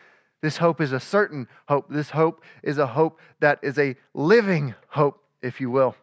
This 0.41 0.57
hope 0.57 0.81
is 0.81 0.91
a 0.91 0.99
certain 0.99 1.47
hope. 1.67 1.85
This 1.89 2.09
hope 2.09 2.43
is 2.63 2.77
a 2.77 2.87
hope 2.87 3.19
that 3.39 3.59
is 3.61 3.77
a 3.77 3.95
living 4.13 4.73
hope, 4.87 5.23
if 5.41 5.61
you 5.61 5.69
will. 5.69 5.95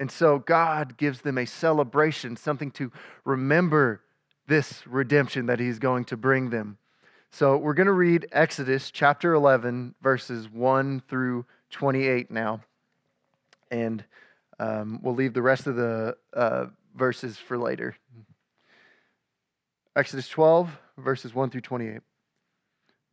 And 0.00 0.10
so 0.10 0.38
God 0.38 0.96
gives 0.96 1.22
them 1.22 1.38
a 1.38 1.46
celebration, 1.46 2.36
something 2.36 2.70
to 2.72 2.92
remember 3.24 4.02
this 4.46 4.86
redemption 4.86 5.46
that 5.46 5.60
He's 5.60 5.78
going 5.78 6.04
to 6.06 6.16
bring 6.16 6.50
them. 6.50 6.78
So 7.30 7.56
we're 7.56 7.74
going 7.74 7.86
to 7.86 7.92
read 7.92 8.28
Exodus 8.32 8.90
chapter 8.90 9.34
11, 9.34 9.94
verses 10.00 10.48
1 10.48 11.02
through 11.08 11.44
28 11.70 12.30
now. 12.30 12.60
And 13.70 14.02
um, 14.58 15.00
we'll 15.02 15.14
leave 15.14 15.34
the 15.34 15.42
rest 15.42 15.66
of 15.66 15.76
the 15.76 16.16
uh, 16.32 16.66
verses 16.96 17.36
for 17.36 17.58
later. 17.58 17.96
Exodus 19.94 20.28
12, 20.28 20.70
verses 20.96 21.34
1 21.34 21.50
through 21.50 21.60
28. 21.60 22.00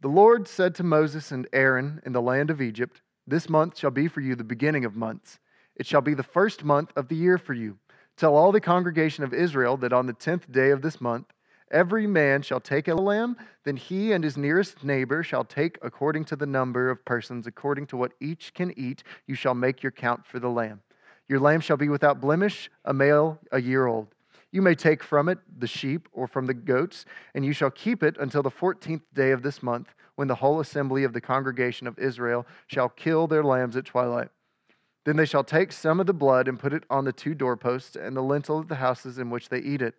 The 0.02 0.08
Lord 0.08 0.48
said 0.48 0.76
to 0.76 0.84
Moses 0.84 1.32
and 1.32 1.48
Aaron 1.52 2.02
in 2.06 2.14
the 2.14 2.22
land 2.22 2.50
of 2.50 2.62
Egypt, 2.62 3.02
This 3.28 3.50
month 3.50 3.78
shall 3.78 3.92
be 3.92 4.08
for 4.08 4.22
you 4.22 4.36
the 4.36 4.44
beginning 4.44 4.86
of 4.86 4.96
months. 4.96 5.40
It 5.76 5.86
shall 5.86 6.02
be 6.02 6.14
the 6.14 6.24
first 6.24 6.64
month 6.64 6.92
of 6.96 7.08
the 7.08 7.16
year 7.16 7.38
for 7.38 7.54
you. 7.54 7.78
Tell 8.18 8.36
all 8.36 8.52
the 8.52 8.62
congregation 8.62 9.24
of 9.24 9.34
Israel 9.34 9.76
that 9.78 9.94
on 9.94 10.06
the 10.06 10.14
tenth 10.14 10.50
day 10.52 10.70
of 10.72 10.82
this 10.82 11.02
month, 11.02 11.28
every 11.70 12.08
man 12.08 12.42
shall 12.42 12.62
take 12.62 12.88
a 12.88 12.96
lamb, 12.96 13.36
then 13.66 13.76
he 13.76 14.14
and 14.14 14.24
his 14.24 14.38
nearest 14.38 14.84
neighbor 14.84 15.22
shall 15.22 15.44
take 15.44 15.78
according 15.82 16.24
to 16.26 16.36
the 16.36 16.46
number 16.46 16.90
of 16.90 17.04
persons, 17.04 17.46
according 17.46 17.88
to 17.88 17.98
what 17.98 18.14
each 18.22 18.54
can 18.54 18.78
eat, 18.80 19.04
you 19.28 19.36
shall 19.36 19.54
make 19.54 19.84
your 19.84 19.92
count 19.92 20.26
for 20.26 20.40
the 20.40 20.50
lamb. 20.50 20.82
Your 21.28 21.40
lamb 21.40 21.60
shall 21.60 21.76
be 21.76 21.90
without 21.90 22.22
blemish, 22.22 22.70
a 22.86 22.94
male 22.94 23.40
a 23.52 23.60
year 23.60 23.88
old. 23.88 24.08
You 24.52 24.62
may 24.62 24.76
take 24.76 25.04
from 25.04 25.28
it 25.28 25.40
the 25.60 25.68
sheep 25.68 26.08
or 26.14 26.28
from 26.28 26.46
the 26.46 26.54
goats, 26.54 27.04
and 27.34 27.44
you 27.44 27.52
shall 27.52 27.72
keep 27.72 28.04
it 28.04 28.16
until 28.18 28.44
the 28.44 28.50
fourteenth 28.50 29.04
day 29.14 29.32
of 29.32 29.42
this 29.42 29.62
month, 29.62 29.94
when 30.16 30.30
the 30.30 30.36
whole 30.36 30.62
assembly 30.62 31.04
of 31.04 31.12
the 31.12 31.20
congregation 31.20 31.88
of 31.88 32.00
Israel 32.00 32.48
shall 32.68 32.88
kill 32.88 33.28
their 33.28 33.44
lambs 33.44 33.76
at 33.76 33.84
twilight. 33.84 34.30
Then 35.06 35.16
they 35.16 35.26
shall 35.26 35.44
take 35.44 35.72
some 35.72 36.00
of 36.00 36.08
the 36.08 36.14
blood 36.14 36.48
and 36.48 36.60
put 36.60 36.74
it 36.74 36.84
on 36.90 37.06
the 37.06 37.14
two 37.14 37.36
doorposts 37.36 37.96
and 37.96 38.18
the 38.18 38.22
lintel 38.22 38.60
of 38.60 38.68
the 38.68 38.76
houses 38.76 39.20
in 39.20 39.30
which 39.30 39.50
they 39.50 39.60
eat 39.60 39.82
it. 39.82 39.96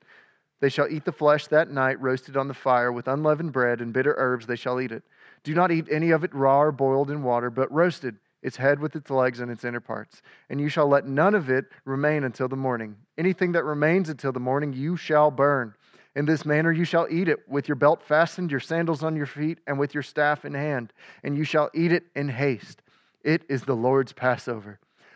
They 0.60 0.68
shall 0.68 0.88
eat 0.88 1.04
the 1.04 1.12
flesh 1.12 1.46
that 1.48 1.70
night, 1.70 2.00
roasted 2.00 2.36
on 2.36 2.48
the 2.48 2.54
fire, 2.54 2.90
with 2.90 3.08
unleavened 3.08 3.52
bread 3.52 3.80
and 3.80 3.92
bitter 3.92 4.14
herbs 4.18 4.46
they 4.46 4.56
shall 4.56 4.80
eat 4.80 4.90
it. 4.90 5.04
Do 5.44 5.54
not 5.54 5.70
eat 5.70 5.86
any 5.90 6.10
of 6.10 6.24
it 6.24 6.34
raw 6.34 6.62
or 6.62 6.72
boiled 6.72 7.10
in 7.10 7.22
water, 7.22 7.50
but 7.50 7.70
roasted, 7.70 8.16
its 8.42 8.56
head 8.56 8.80
with 8.80 8.96
its 8.96 9.10
legs 9.10 9.38
and 9.38 9.50
its 9.50 9.64
inner 9.64 9.80
parts. 9.80 10.22
And 10.50 10.60
you 10.60 10.68
shall 10.68 10.88
let 10.88 11.06
none 11.06 11.34
of 11.34 11.50
it 11.50 11.66
remain 11.84 12.24
until 12.24 12.48
the 12.48 12.56
morning. 12.56 12.96
Anything 13.16 13.52
that 13.52 13.64
remains 13.64 14.08
until 14.08 14.32
the 14.32 14.40
morning 14.40 14.72
you 14.72 14.96
shall 14.96 15.30
burn. 15.30 15.74
In 16.16 16.24
this 16.24 16.46
manner 16.46 16.72
you 16.72 16.84
shall 16.84 17.06
eat 17.10 17.28
it, 17.28 17.46
with 17.48 17.68
your 17.68 17.76
belt 17.76 18.02
fastened, 18.02 18.50
your 18.50 18.60
sandals 18.60 19.04
on 19.04 19.14
your 19.14 19.26
feet, 19.26 19.58
and 19.66 19.78
with 19.78 19.94
your 19.94 20.02
staff 20.02 20.44
in 20.44 20.54
hand. 20.54 20.92
And 21.22 21.36
you 21.36 21.44
shall 21.44 21.70
eat 21.74 21.92
it 21.92 22.06
in 22.16 22.30
haste. 22.30 22.82
It 23.22 23.42
is 23.48 23.62
the 23.62 23.76
Lord's 23.76 24.12
Passover. 24.12 24.80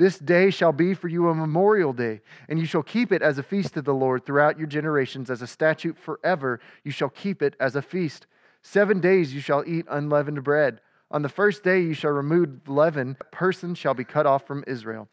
This 0.00 0.18
day 0.18 0.48
shall 0.48 0.72
be 0.72 0.94
for 0.94 1.08
you 1.08 1.28
a 1.28 1.34
memorial 1.34 1.92
day, 1.92 2.22
and 2.48 2.58
you 2.58 2.64
shall 2.64 2.82
keep 2.82 3.12
it 3.12 3.20
as 3.20 3.36
a 3.36 3.42
feast 3.42 3.74
to 3.74 3.82
the 3.82 3.92
Lord 3.92 4.24
throughout 4.24 4.56
your 4.56 4.66
generations, 4.66 5.28
as 5.30 5.42
a 5.42 5.46
statute 5.46 5.98
forever. 5.98 6.58
You 6.82 6.90
shall 6.90 7.10
keep 7.10 7.42
it 7.42 7.54
as 7.60 7.76
a 7.76 7.82
feast. 7.82 8.26
Seven 8.62 9.00
days 9.00 9.34
you 9.34 9.42
shall 9.42 9.62
eat 9.66 9.84
unleavened 9.90 10.42
bread. 10.42 10.80
On 11.10 11.20
the 11.20 11.28
first 11.28 11.62
day 11.62 11.82
you 11.82 11.92
shall 11.92 12.12
remove 12.12 12.66
leaven, 12.66 13.18
a 13.20 13.24
person 13.24 13.74
shall 13.74 13.92
be 13.92 14.04
cut 14.04 14.24
off 14.24 14.46
from 14.46 14.64
Israel. 14.66 15.06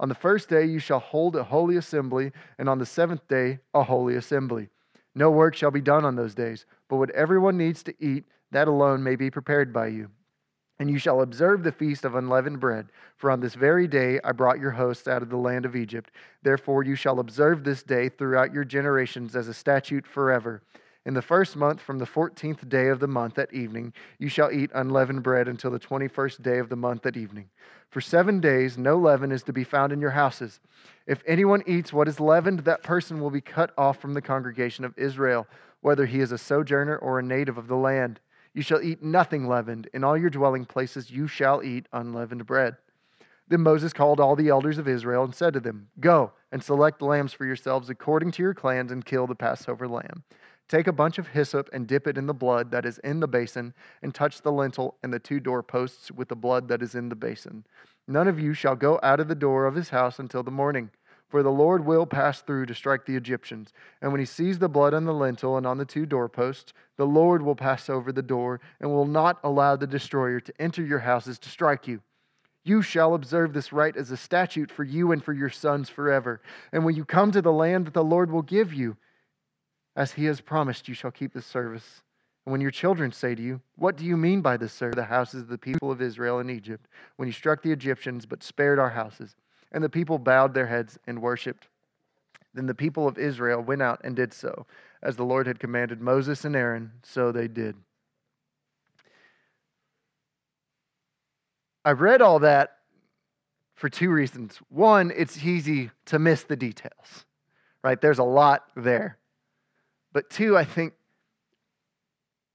On 0.00 0.08
the 0.08 0.16
first 0.16 0.48
day 0.48 0.64
you 0.64 0.80
shall 0.80 0.98
hold 0.98 1.36
a 1.36 1.44
holy 1.44 1.76
assembly, 1.76 2.32
and 2.58 2.68
on 2.68 2.80
the 2.80 2.86
seventh 2.86 3.28
day 3.28 3.60
a 3.72 3.84
holy 3.84 4.16
assembly. 4.16 4.68
No 5.14 5.30
work 5.30 5.54
shall 5.54 5.70
be 5.70 5.80
done 5.80 6.04
on 6.04 6.16
those 6.16 6.34
days, 6.34 6.66
but 6.88 6.96
what 6.96 7.10
everyone 7.10 7.56
needs 7.56 7.84
to 7.84 7.94
eat, 8.00 8.24
that 8.50 8.66
alone 8.66 9.04
may 9.04 9.14
be 9.14 9.30
prepared 9.30 9.72
by 9.72 9.86
you. 9.86 10.10
And 10.78 10.90
you 10.90 10.98
shall 10.98 11.20
observe 11.20 11.62
the 11.62 11.70
feast 11.70 12.04
of 12.04 12.16
unleavened 12.16 12.58
bread, 12.58 12.88
for 13.16 13.30
on 13.30 13.40
this 13.40 13.54
very 13.54 13.86
day 13.86 14.18
I 14.24 14.32
brought 14.32 14.58
your 14.58 14.72
hosts 14.72 15.06
out 15.06 15.22
of 15.22 15.30
the 15.30 15.36
land 15.36 15.64
of 15.64 15.76
Egypt. 15.76 16.10
Therefore 16.42 16.82
you 16.82 16.96
shall 16.96 17.20
observe 17.20 17.62
this 17.62 17.82
day 17.84 18.08
throughout 18.08 18.52
your 18.52 18.64
generations 18.64 19.36
as 19.36 19.46
a 19.46 19.54
statute 19.54 20.06
forever. 20.06 20.62
In 21.06 21.14
the 21.14 21.22
first 21.22 21.54
month, 21.54 21.82
from 21.82 21.98
the 21.98 22.06
fourteenth 22.06 22.66
day 22.68 22.88
of 22.88 22.98
the 22.98 23.06
month 23.06 23.38
at 23.38 23.52
evening, 23.52 23.92
you 24.18 24.28
shall 24.28 24.50
eat 24.50 24.70
unleavened 24.74 25.22
bread 25.22 25.48
until 25.48 25.70
the 25.70 25.78
twenty 25.78 26.08
first 26.08 26.42
day 26.42 26.58
of 26.58 26.70
the 26.70 26.76
month 26.76 27.04
at 27.04 27.16
evening. 27.16 27.50
For 27.90 28.00
seven 28.00 28.40
days 28.40 28.78
no 28.78 28.96
leaven 28.96 29.30
is 29.30 29.42
to 29.44 29.52
be 29.52 29.64
found 29.64 29.92
in 29.92 30.00
your 30.00 30.10
houses. 30.10 30.60
If 31.06 31.22
anyone 31.26 31.62
eats 31.66 31.92
what 31.92 32.08
is 32.08 32.18
leavened, 32.18 32.60
that 32.60 32.82
person 32.82 33.20
will 33.20 33.30
be 33.30 33.42
cut 33.42 33.72
off 33.76 34.00
from 34.00 34.14
the 34.14 34.22
congregation 34.22 34.84
of 34.84 34.96
Israel, 34.96 35.46
whether 35.82 36.06
he 36.06 36.20
is 36.20 36.32
a 36.32 36.38
sojourner 36.38 36.96
or 36.96 37.18
a 37.18 37.22
native 37.22 37.58
of 37.58 37.68
the 37.68 37.76
land. 37.76 38.18
You 38.54 38.62
shall 38.62 38.80
eat 38.80 39.02
nothing 39.02 39.48
leavened. 39.48 39.90
In 39.92 40.04
all 40.04 40.16
your 40.16 40.30
dwelling 40.30 40.64
places 40.64 41.10
you 41.10 41.26
shall 41.26 41.62
eat 41.62 41.88
unleavened 41.92 42.46
bread. 42.46 42.76
Then 43.48 43.60
Moses 43.60 43.92
called 43.92 44.20
all 44.20 44.36
the 44.36 44.48
elders 44.48 44.78
of 44.78 44.88
Israel 44.88 45.24
and 45.24 45.34
said 45.34 45.52
to 45.54 45.60
them, 45.60 45.88
Go 46.00 46.32
and 46.50 46.62
select 46.62 47.02
lambs 47.02 47.32
for 47.32 47.44
yourselves 47.44 47.90
according 47.90 48.30
to 48.32 48.42
your 48.42 48.54
clans 48.54 48.90
and 48.90 49.04
kill 49.04 49.26
the 49.26 49.34
Passover 49.34 49.86
lamb. 49.86 50.22
Take 50.66 50.86
a 50.86 50.92
bunch 50.92 51.18
of 51.18 51.28
hyssop 51.28 51.68
and 51.72 51.86
dip 51.86 52.06
it 52.06 52.16
in 52.16 52.26
the 52.26 52.32
blood 52.32 52.70
that 52.70 52.86
is 52.86 52.98
in 52.98 53.20
the 53.20 53.28
basin, 53.28 53.74
and 54.02 54.14
touch 54.14 54.40
the 54.40 54.52
lintel 54.52 54.96
and 55.02 55.12
the 55.12 55.18
two 55.18 55.40
doorposts 55.40 56.10
with 56.10 56.28
the 56.28 56.36
blood 56.36 56.68
that 56.68 56.80
is 56.80 56.94
in 56.94 57.10
the 57.10 57.16
basin. 57.16 57.66
None 58.08 58.28
of 58.28 58.40
you 58.40 58.54
shall 58.54 58.76
go 58.76 58.98
out 59.02 59.20
of 59.20 59.28
the 59.28 59.34
door 59.34 59.66
of 59.66 59.74
his 59.74 59.90
house 59.90 60.18
until 60.18 60.42
the 60.42 60.50
morning. 60.50 60.90
For 61.34 61.42
the 61.42 61.50
Lord 61.50 61.84
will 61.84 62.06
pass 62.06 62.42
through 62.42 62.66
to 62.66 62.76
strike 62.76 63.06
the 63.06 63.16
Egyptians. 63.16 63.72
And 64.00 64.12
when 64.12 64.20
he 64.20 64.24
sees 64.24 64.60
the 64.60 64.68
blood 64.68 64.94
on 64.94 65.04
the 65.04 65.12
lintel 65.12 65.56
and 65.56 65.66
on 65.66 65.78
the 65.78 65.84
two 65.84 66.06
doorposts, 66.06 66.72
the 66.96 67.08
Lord 67.08 67.42
will 67.42 67.56
pass 67.56 67.90
over 67.90 68.12
the 68.12 68.22
door 68.22 68.60
and 68.78 68.88
will 68.88 69.04
not 69.04 69.40
allow 69.42 69.74
the 69.74 69.88
destroyer 69.88 70.38
to 70.38 70.54
enter 70.60 70.84
your 70.84 71.00
houses 71.00 71.40
to 71.40 71.48
strike 71.48 71.88
you. 71.88 72.02
You 72.62 72.82
shall 72.82 73.16
observe 73.16 73.52
this 73.52 73.72
rite 73.72 73.96
as 73.96 74.12
a 74.12 74.16
statute 74.16 74.70
for 74.70 74.84
you 74.84 75.10
and 75.10 75.24
for 75.24 75.32
your 75.32 75.50
sons 75.50 75.88
forever. 75.88 76.40
And 76.70 76.84
when 76.84 76.94
you 76.94 77.04
come 77.04 77.32
to 77.32 77.42
the 77.42 77.50
land 77.50 77.88
that 77.88 77.94
the 77.94 78.04
Lord 78.04 78.30
will 78.30 78.42
give 78.42 78.72
you, 78.72 78.96
as 79.96 80.12
he 80.12 80.26
has 80.26 80.40
promised, 80.40 80.86
you 80.86 80.94
shall 80.94 81.10
keep 81.10 81.34
this 81.34 81.46
service. 81.46 82.02
And 82.46 82.52
when 82.52 82.60
your 82.60 82.70
children 82.70 83.10
say 83.10 83.34
to 83.34 83.42
you, 83.42 83.60
What 83.74 83.96
do 83.96 84.04
you 84.04 84.16
mean 84.16 84.40
by 84.40 84.56
this, 84.56 84.72
sir? 84.72 84.92
The 84.92 85.06
houses 85.06 85.40
of 85.40 85.48
the 85.48 85.58
people 85.58 85.90
of 85.90 86.00
Israel 86.00 86.38
in 86.38 86.48
Egypt, 86.48 86.86
when 87.16 87.26
you 87.26 87.32
struck 87.32 87.64
the 87.64 87.72
Egyptians 87.72 88.24
but 88.24 88.44
spared 88.44 88.78
our 88.78 88.90
houses. 88.90 89.34
And 89.74 89.82
the 89.82 89.90
people 89.90 90.18
bowed 90.18 90.54
their 90.54 90.68
heads 90.68 90.98
and 91.06 91.20
worshiped. 91.20 91.66
Then 92.54 92.66
the 92.66 92.74
people 92.74 93.08
of 93.08 93.18
Israel 93.18 93.60
went 93.60 93.82
out 93.82 94.00
and 94.04 94.14
did 94.14 94.32
so. 94.32 94.66
As 95.02 95.16
the 95.16 95.24
Lord 95.24 95.48
had 95.48 95.58
commanded 95.58 96.00
Moses 96.00 96.44
and 96.44 96.54
Aaron, 96.54 96.92
so 97.02 97.32
they 97.32 97.48
did. 97.48 97.74
I 101.84 101.90
read 101.90 102.22
all 102.22 102.38
that 102.38 102.78
for 103.74 103.88
two 103.88 104.10
reasons. 104.10 104.60
One, 104.68 105.12
it's 105.14 105.44
easy 105.44 105.90
to 106.06 106.20
miss 106.20 106.44
the 106.44 106.56
details, 106.56 107.26
right? 107.82 108.00
There's 108.00 108.20
a 108.20 108.24
lot 108.24 108.64
there. 108.76 109.18
But 110.12 110.30
two, 110.30 110.56
I 110.56 110.64
think 110.64 110.94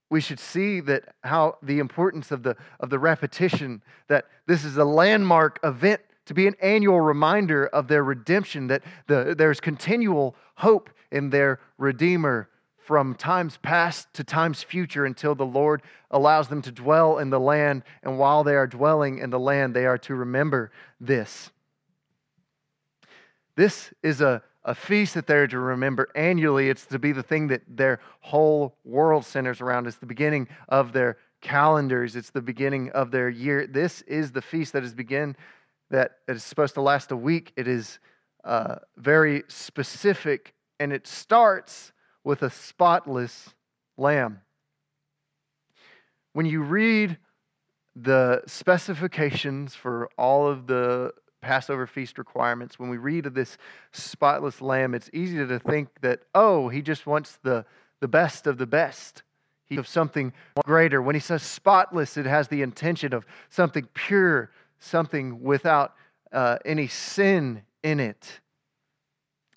we 0.10 0.22
should 0.22 0.40
see 0.40 0.80
that 0.80 1.16
how 1.24 1.58
the 1.62 1.80
importance 1.80 2.32
of 2.32 2.44
the, 2.44 2.56
of 2.80 2.90
the 2.90 2.98
repetition, 2.98 3.84
that 4.08 4.26
this 4.48 4.64
is 4.64 4.78
a 4.78 4.86
landmark 4.86 5.60
event 5.64 6.02
to 6.30 6.36
be 6.36 6.46
an 6.46 6.56
annual 6.62 7.02
reminder 7.02 7.66
of 7.66 7.88
their 7.88 8.04
redemption, 8.04 8.68
that 8.68 8.84
the, 9.08 9.34
there's 9.36 9.60
continual 9.60 10.36
hope 10.54 10.92
in 11.12 11.32
their 11.32 11.60
Redeemer 11.80 12.50
from 12.78 13.16
times 13.16 13.58
past 13.64 14.14
to 14.14 14.24
times 14.24 14.62
future 14.62 15.06
until 15.06 15.34
the 15.34 15.46
Lord 15.46 15.82
allows 16.12 16.48
them 16.48 16.62
to 16.62 16.72
dwell 16.72 17.18
in 17.18 17.32
the 17.32 17.40
land. 17.40 17.82
And 18.04 18.20
while 18.20 18.44
they 18.44 18.54
are 18.54 18.68
dwelling 18.68 19.18
in 19.18 19.32
the 19.32 19.40
land, 19.40 19.76
they 19.76 19.88
are 19.88 19.98
to 19.98 20.14
remember 20.14 20.72
this. 21.02 21.50
This 23.56 23.92
is 24.04 24.22
a, 24.22 24.44
a 24.64 24.76
feast 24.76 25.16
that 25.16 25.26
they're 25.26 25.48
to 25.48 25.58
remember 25.58 26.10
annually. 26.14 26.70
It's 26.70 26.86
to 26.86 27.00
be 27.00 27.12
the 27.12 27.24
thing 27.24 27.48
that 27.48 27.64
their 27.68 28.02
whole 28.20 28.76
world 28.86 29.26
centers 29.26 29.62
around. 29.62 29.88
It's 29.88 29.98
the 29.98 30.06
beginning 30.06 30.48
of 30.68 30.94
their 30.94 31.18
calendars, 31.42 32.16
it's 32.16 32.30
the 32.30 32.42
beginning 32.42 32.92
of 32.92 33.10
their 33.10 33.30
year. 33.30 33.66
This 33.66 34.04
is 34.04 34.32
the 34.32 34.42
feast 34.44 34.74
that 34.74 34.84
is 34.84 34.94
begin 34.94 35.36
that, 35.90 36.18
is 36.28 36.44
supposed 36.44 36.76
to 36.76 36.82
last 36.82 37.12
a 37.12 37.16
week. 37.16 37.52
It 37.56 37.68
is 37.68 38.00
uh, 38.44 38.76
very 38.98 39.44
specific, 39.48 40.54
and 40.80 40.94
it 40.94 41.08
starts 41.08 41.92
with 42.24 42.44
a 42.44 42.50
spotless 42.50 43.50
lamb. 43.98 44.42
When 46.34 46.46
you 46.46 46.62
read 46.62 47.18
the 47.96 48.44
specifications 48.46 49.76
for 49.76 50.10
all 50.18 50.48
of 50.48 50.68
the 50.68 51.12
Passover 51.42 51.88
feast 51.88 52.18
requirements, 52.18 52.78
when 52.78 52.90
we 52.90 52.98
read 52.98 53.26
of 53.26 53.34
this 53.34 53.58
spotless 53.92 54.62
lamb, 54.62 54.94
it's 54.94 55.10
easy 55.14 55.38
to 55.38 55.60
think 55.60 55.90
that, 56.02 56.22
oh, 56.36 56.70
he 56.70 56.82
just 56.82 57.08
wants 57.08 57.40
the, 57.44 57.66
the 58.00 58.08
best 58.08 58.46
of 58.48 58.58
the 58.58 58.68
best. 58.68 59.24
He 59.66 59.78
of 59.78 59.88
something 59.88 60.34
greater. 60.66 61.02
When 61.02 61.16
he 61.16 61.22
says 61.22 61.44
spotless, 61.44 62.18
it 62.18 62.26
has 62.26 62.48
the 62.48 62.62
intention 62.62 63.14
of 63.14 63.26
something 63.50 63.88
pure, 63.94 64.50
something 64.80 65.42
without 65.42 65.94
uh, 66.32 66.58
any 66.66 66.88
sin 66.88 67.62
in 67.84 68.00
it. 68.00 68.40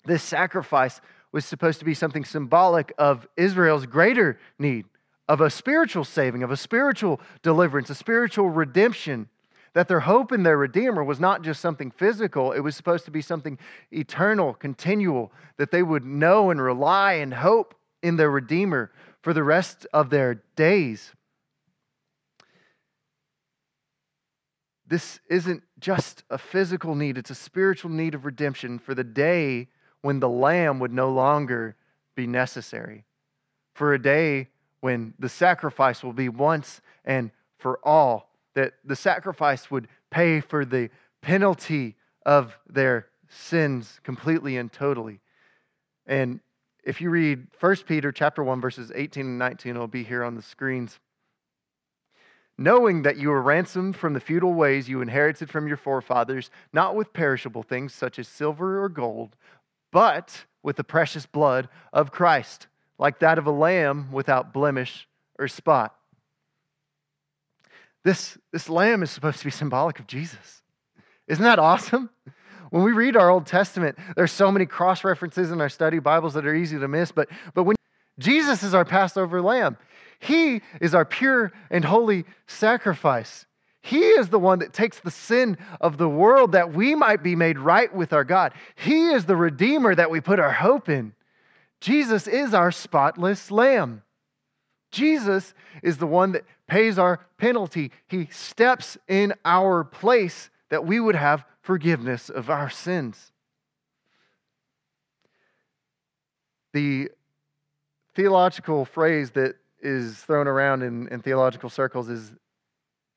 This 0.05 0.23
sacrifice 0.23 1.01
was 1.31 1.45
supposed 1.45 1.79
to 1.79 1.85
be 1.85 1.93
something 1.93 2.25
symbolic 2.25 2.93
of 2.97 3.27
Israel's 3.35 3.85
greater 3.85 4.39
need 4.59 4.85
of 5.27 5.41
a 5.41 5.49
spiritual 5.49 6.03
saving, 6.03 6.43
of 6.43 6.51
a 6.51 6.57
spiritual 6.57 7.19
deliverance, 7.41 7.89
a 7.89 7.95
spiritual 7.95 8.49
redemption. 8.49 9.29
That 9.73 9.87
their 9.87 10.01
hope 10.01 10.31
in 10.31 10.43
their 10.43 10.57
Redeemer 10.57 11.03
was 11.03 11.19
not 11.19 11.41
just 11.41 11.59
something 11.59 11.89
physical, 11.89 12.51
it 12.51 12.59
was 12.59 12.75
supposed 12.75 13.05
to 13.05 13.11
be 13.11 13.23
something 13.23 13.57
eternal, 13.91 14.53
continual, 14.53 15.31
that 15.57 15.71
they 15.71 15.81
would 15.81 16.05
know 16.05 16.51
and 16.51 16.61
rely 16.61 17.13
and 17.13 17.33
hope 17.33 17.73
in 18.03 18.17
their 18.17 18.29
Redeemer 18.29 18.91
for 19.23 19.33
the 19.33 19.43
rest 19.43 19.87
of 19.91 20.11
their 20.11 20.43
days. 20.55 21.13
This 24.93 25.19
isn't 25.27 25.63
just 25.79 26.23
a 26.29 26.37
physical 26.37 26.93
need, 26.93 27.17
it's 27.17 27.31
a 27.31 27.35
spiritual 27.49 27.89
need 27.89 28.13
of 28.13 28.25
redemption 28.25 28.77
for 28.77 28.93
the 28.93 29.03
day 29.03 29.69
when 30.03 30.19
the 30.19 30.29
lamb 30.29 30.77
would 30.77 30.93
no 30.93 31.09
longer 31.09 31.75
be 32.15 32.27
necessary, 32.27 33.03
for 33.73 33.95
a 33.95 33.99
day 33.99 34.49
when 34.81 35.15
the 35.17 35.29
sacrifice 35.29 36.03
will 36.03 36.13
be 36.13 36.29
once 36.29 36.79
and 37.05 37.31
for 37.57 37.79
all, 37.81 38.29
that 38.53 38.73
the 38.85 38.95
sacrifice 38.95 39.71
would 39.71 39.87
pay 40.11 40.39
for 40.39 40.63
the 40.63 40.91
penalty 41.23 41.95
of 42.23 42.55
their 42.69 43.07
sins 43.29 43.99
completely 44.03 44.57
and 44.57 44.71
totally. 44.71 45.21
And 46.05 46.39
if 46.83 47.01
you 47.01 47.09
read 47.09 47.47
1 47.59 47.75
Peter 47.87 48.11
chapter 48.11 48.43
1 48.43 48.61
verses 48.61 48.91
18 48.93 49.25
and 49.25 49.39
19 49.39 49.75
it'll 49.75 49.87
be 49.87 50.03
here 50.03 50.23
on 50.23 50.35
the 50.35 50.43
screens 50.43 50.99
knowing 52.57 53.01
that 53.01 53.17
you 53.17 53.29
were 53.29 53.41
ransomed 53.41 53.95
from 53.95 54.13
the 54.13 54.19
futile 54.19 54.53
ways 54.53 54.87
you 54.87 55.01
inherited 55.01 55.49
from 55.49 55.67
your 55.67 55.77
forefathers, 55.77 56.51
not 56.71 56.95
with 56.95 57.13
perishable 57.13 57.63
things 57.63 57.93
such 57.93 58.19
as 58.19 58.27
silver 58.27 58.83
or 58.83 58.89
gold, 58.89 59.35
but 59.91 60.45
with 60.61 60.75
the 60.75 60.83
precious 60.83 61.25
blood 61.25 61.67
of 61.91 62.11
Christ, 62.11 62.67
like 62.97 63.19
that 63.19 63.37
of 63.37 63.47
a 63.47 63.51
lamb 63.51 64.11
without 64.11 64.53
blemish 64.53 65.07
or 65.39 65.47
spot. 65.47 65.95
This, 68.03 68.37
this 68.51 68.69
lamb 68.69 69.01
is 69.01 69.11
supposed 69.11 69.39
to 69.39 69.45
be 69.45 69.51
symbolic 69.51 69.99
of 69.99 70.07
Jesus. 70.07 70.61
Isn't 71.27 71.43
that 71.43 71.59
awesome? 71.59 72.09
When 72.69 72.83
we 72.83 72.91
read 72.91 73.15
our 73.15 73.29
Old 73.29 73.45
Testament, 73.45 73.97
there's 74.15 74.31
so 74.31 74.51
many 74.51 74.65
cross 74.65 75.03
references 75.03 75.51
in 75.51 75.61
our 75.61 75.69
study 75.69 75.99
Bibles 75.99 76.33
that 76.33 76.45
are 76.45 76.55
easy 76.55 76.79
to 76.79 76.87
miss, 76.87 77.11
but, 77.11 77.29
but 77.53 77.63
when 77.63 77.75
Jesus 78.19 78.63
is 78.63 78.73
our 78.73 78.83
Passover 78.83 79.41
lamb, 79.41 79.77
he 80.23 80.61
is 80.79 80.95
our 80.95 81.03
pure 81.03 81.51
and 81.69 81.83
holy 81.83 82.23
sacrifice. 82.47 83.45
He 83.81 83.99
is 83.99 84.29
the 84.29 84.39
one 84.39 84.59
that 84.59 84.71
takes 84.71 85.01
the 85.01 85.11
sin 85.11 85.57
of 85.81 85.97
the 85.97 86.07
world 86.07 86.53
that 86.53 86.73
we 86.73 86.95
might 86.95 87.21
be 87.21 87.35
made 87.35 87.59
right 87.59 87.93
with 87.93 88.13
our 88.13 88.23
God. 88.23 88.53
He 88.75 89.09
is 89.09 89.25
the 89.25 89.35
Redeemer 89.35 89.93
that 89.93 90.09
we 90.09 90.21
put 90.21 90.39
our 90.39 90.53
hope 90.53 90.87
in. 90.87 91.13
Jesus 91.81 92.25
is 92.25 92.53
our 92.53 92.71
spotless 92.71 93.51
Lamb. 93.51 94.03
Jesus 94.91 95.53
is 95.81 95.97
the 95.97 96.07
one 96.07 96.31
that 96.31 96.45
pays 96.67 96.97
our 96.97 97.19
penalty. 97.37 97.91
He 98.07 98.27
steps 98.27 98.97
in 99.09 99.33
our 99.43 99.83
place 99.83 100.49
that 100.69 100.85
we 100.85 101.01
would 101.01 101.15
have 101.15 101.43
forgiveness 101.61 102.29
of 102.29 102.49
our 102.49 102.69
sins. 102.69 103.33
The 106.71 107.09
theological 108.15 108.85
phrase 108.85 109.31
that 109.31 109.55
is 109.83 110.17
thrown 110.17 110.47
around 110.47 110.81
in, 110.81 111.07
in 111.09 111.21
theological 111.21 111.69
circles 111.69 112.09
is 112.09 112.33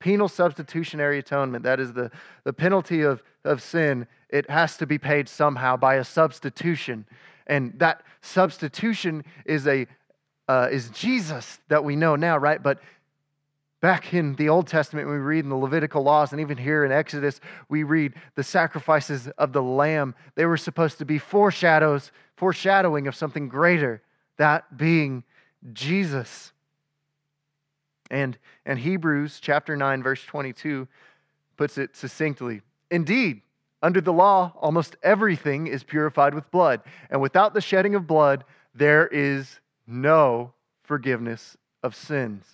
penal 0.01 0.29
substitutionary 0.29 1.19
atonement. 1.19 1.65
That 1.65 1.81
is 1.81 1.93
the, 1.93 2.11
the 2.45 2.53
penalty 2.53 3.03
of, 3.03 3.23
of 3.45 3.63
sin. 3.63 4.07
It 4.29 4.51
has 4.51 4.77
to 4.79 4.87
be 4.87 4.99
paid 4.99 5.29
somehow 5.29 5.77
by 5.77 5.95
a 5.95 6.05
substitution. 6.05 7.07
And 7.47 7.79
that 7.79 8.03
substitution 8.21 9.25
is, 9.45 9.67
a, 9.67 9.87
uh, 10.49 10.69
is 10.71 10.91
Jesus 10.91 11.61
that 11.69 11.85
we 11.85 11.97
know 11.97 12.17
now, 12.17 12.37
right? 12.37 12.63
But 12.63 12.81
back 13.81 14.13
in 14.13 14.35
the 14.35 14.49
Old 14.49 14.67
Testament, 14.67 15.09
we 15.09 15.15
read 15.15 15.45
in 15.45 15.51
the 15.51 15.57
Levitical 15.57 16.03
laws, 16.03 16.33
and 16.33 16.41
even 16.41 16.59
here 16.59 16.85
in 16.85 16.93
Exodus, 16.93 17.41
we 17.69 17.85
read 17.85 18.15
the 18.35 18.43
sacrifices 18.43 19.29
of 19.39 19.53
the 19.53 19.63
lamb. 19.63 20.15
They 20.35 20.45
were 20.45 20.57
supposed 20.57 20.99
to 20.99 21.05
be 21.05 21.19
foreshadows, 21.19 22.11
foreshadowing 22.37 23.07
of 23.07 23.15
something 23.15 23.49
greater, 23.49 24.03
that 24.39 24.77
being 24.77 25.25
Jesus. 25.73 26.53
And, 28.11 28.39
and 28.65 28.79
Hebrews 28.79 29.39
chapter 29.41 29.77
9, 29.77 30.03
verse 30.03 30.25
22 30.25 30.87
puts 31.57 31.79
it 31.79 31.97
succinctly 31.97 32.63
Indeed, 32.91 33.43
under 33.83 34.01
the 34.01 34.13
law, 34.13 34.53
almost 34.61 34.97
everything 35.03 35.67
is 35.67 35.83
purified 35.83 36.35
with 36.35 36.51
blood, 36.51 36.83
and 37.11 37.21
without 37.21 37.53
the 37.53 37.61
shedding 37.61 37.95
of 37.95 38.07
blood, 38.07 38.45
there 38.75 39.07
is 39.09 39.61
no 39.87 40.53
forgiveness 40.85 41.57
of 41.83 41.95
sins. 41.95 42.45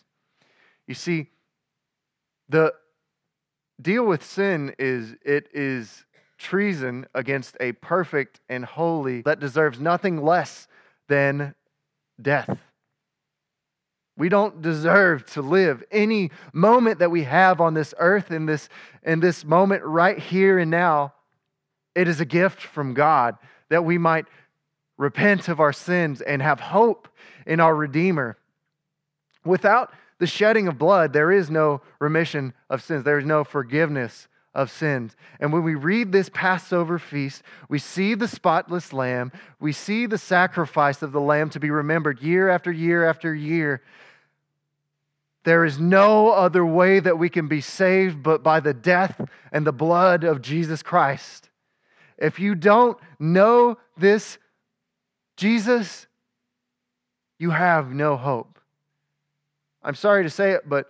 You 0.86 0.94
see, 0.94 1.28
the 2.48 2.74
deal 3.80 4.04
with 4.04 4.24
sin 4.24 4.74
is 4.78 5.14
it 5.24 5.48
is 5.52 6.04
treason 6.38 7.06
against 7.14 7.56
a 7.60 7.72
perfect 7.72 8.40
and 8.48 8.64
holy 8.64 9.22
that 9.22 9.40
deserves 9.40 9.78
nothing 9.78 10.22
less 10.22 10.66
than 11.08 11.54
death. 12.20 12.58
We 14.16 14.28
don't 14.28 14.60
deserve 14.60 15.24
to 15.32 15.42
live 15.42 15.82
any 15.90 16.30
moment 16.52 16.98
that 16.98 17.10
we 17.10 17.24
have 17.24 17.60
on 17.60 17.74
this 17.74 17.94
earth 17.98 18.30
in 18.30 18.46
this, 18.46 18.68
in 19.02 19.20
this 19.20 19.44
moment 19.44 19.82
right 19.84 20.18
here 20.18 20.58
and 20.58 20.70
now. 20.70 21.14
It 21.94 22.08
is 22.08 22.20
a 22.20 22.24
gift 22.24 22.60
from 22.60 22.94
God 22.94 23.36
that 23.68 23.84
we 23.84 23.98
might 23.98 24.26
repent 24.98 25.48
of 25.48 25.60
our 25.60 25.72
sins 25.72 26.20
and 26.20 26.42
have 26.42 26.60
hope 26.60 27.08
in 27.46 27.58
our 27.58 27.74
Redeemer. 27.74 28.36
Without 29.44 29.92
the 30.18 30.26
shedding 30.26 30.68
of 30.68 30.78
blood, 30.78 31.12
there 31.12 31.32
is 31.32 31.50
no 31.50 31.80
remission 31.98 32.52
of 32.70 32.82
sins, 32.82 33.04
there 33.04 33.18
is 33.18 33.24
no 33.24 33.44
forgiveness 33.44 34.28
of 34.54 34.70
sins. 34.70 35.16
And 35.40 35.52
when 35.52 35.62
we 35.62 35.74
read 35.74 36.12
this 36.12 36.28
Passover 36.32 36.98
feast, 36.98 37.42
we 37.68 37.78
see 37.78 38.14
the 38.14 38.28
spotless 38.28 38.92
lamb, 38.92 39.32
we 39.60 39.72
see 39.72 40.06
the 40.06 40.18
sacrifice 40.18 41.02
of 41.02 41.12
the 41.12 41.20
lamb 41.20 41.50
to 41.50 41.60
be 41.60 41.70
remembered 41.70 42.20
year 42.20 42.48
after 42.48 42.70
year 42.70 43.08
after 43.08 43.34
year. 43.34 43.82
There 45.44 45.64
is 45.64 45.78
no 45.78 46.30
other 46.30 46.64
way 46.64 47.00
that 47.00 47.18
we 47.18 47.28
can 47.28 47.48
be 47.48 47.60
saved 47.60 48.22
but 48.22 48.42
by 48.42 48.60
the 48.60 48.74
death 48.74 49.20
and 49.50 49.66
the 49.66 49.72
blood 49.72 50.22
of 50.22 50.42
Jesus 50.42 50.82
Christ. 50.82 51.48
If 52.16 52.38
you 52.38 52.54
don't 52.54 52.96
know 53.18 53.78
this 53.96 54.38
Jesus, 55.36 56.06
you 57.38 57.50
have 57.50 57.92
no 57.92 58.16
hope. 58.16 58.60
I'm 59.82 59.96
sorry 59.96 60.22
to 60.22 60.30
say 60.30 60.52
it, 60.52 60.68
but 60.68 60.88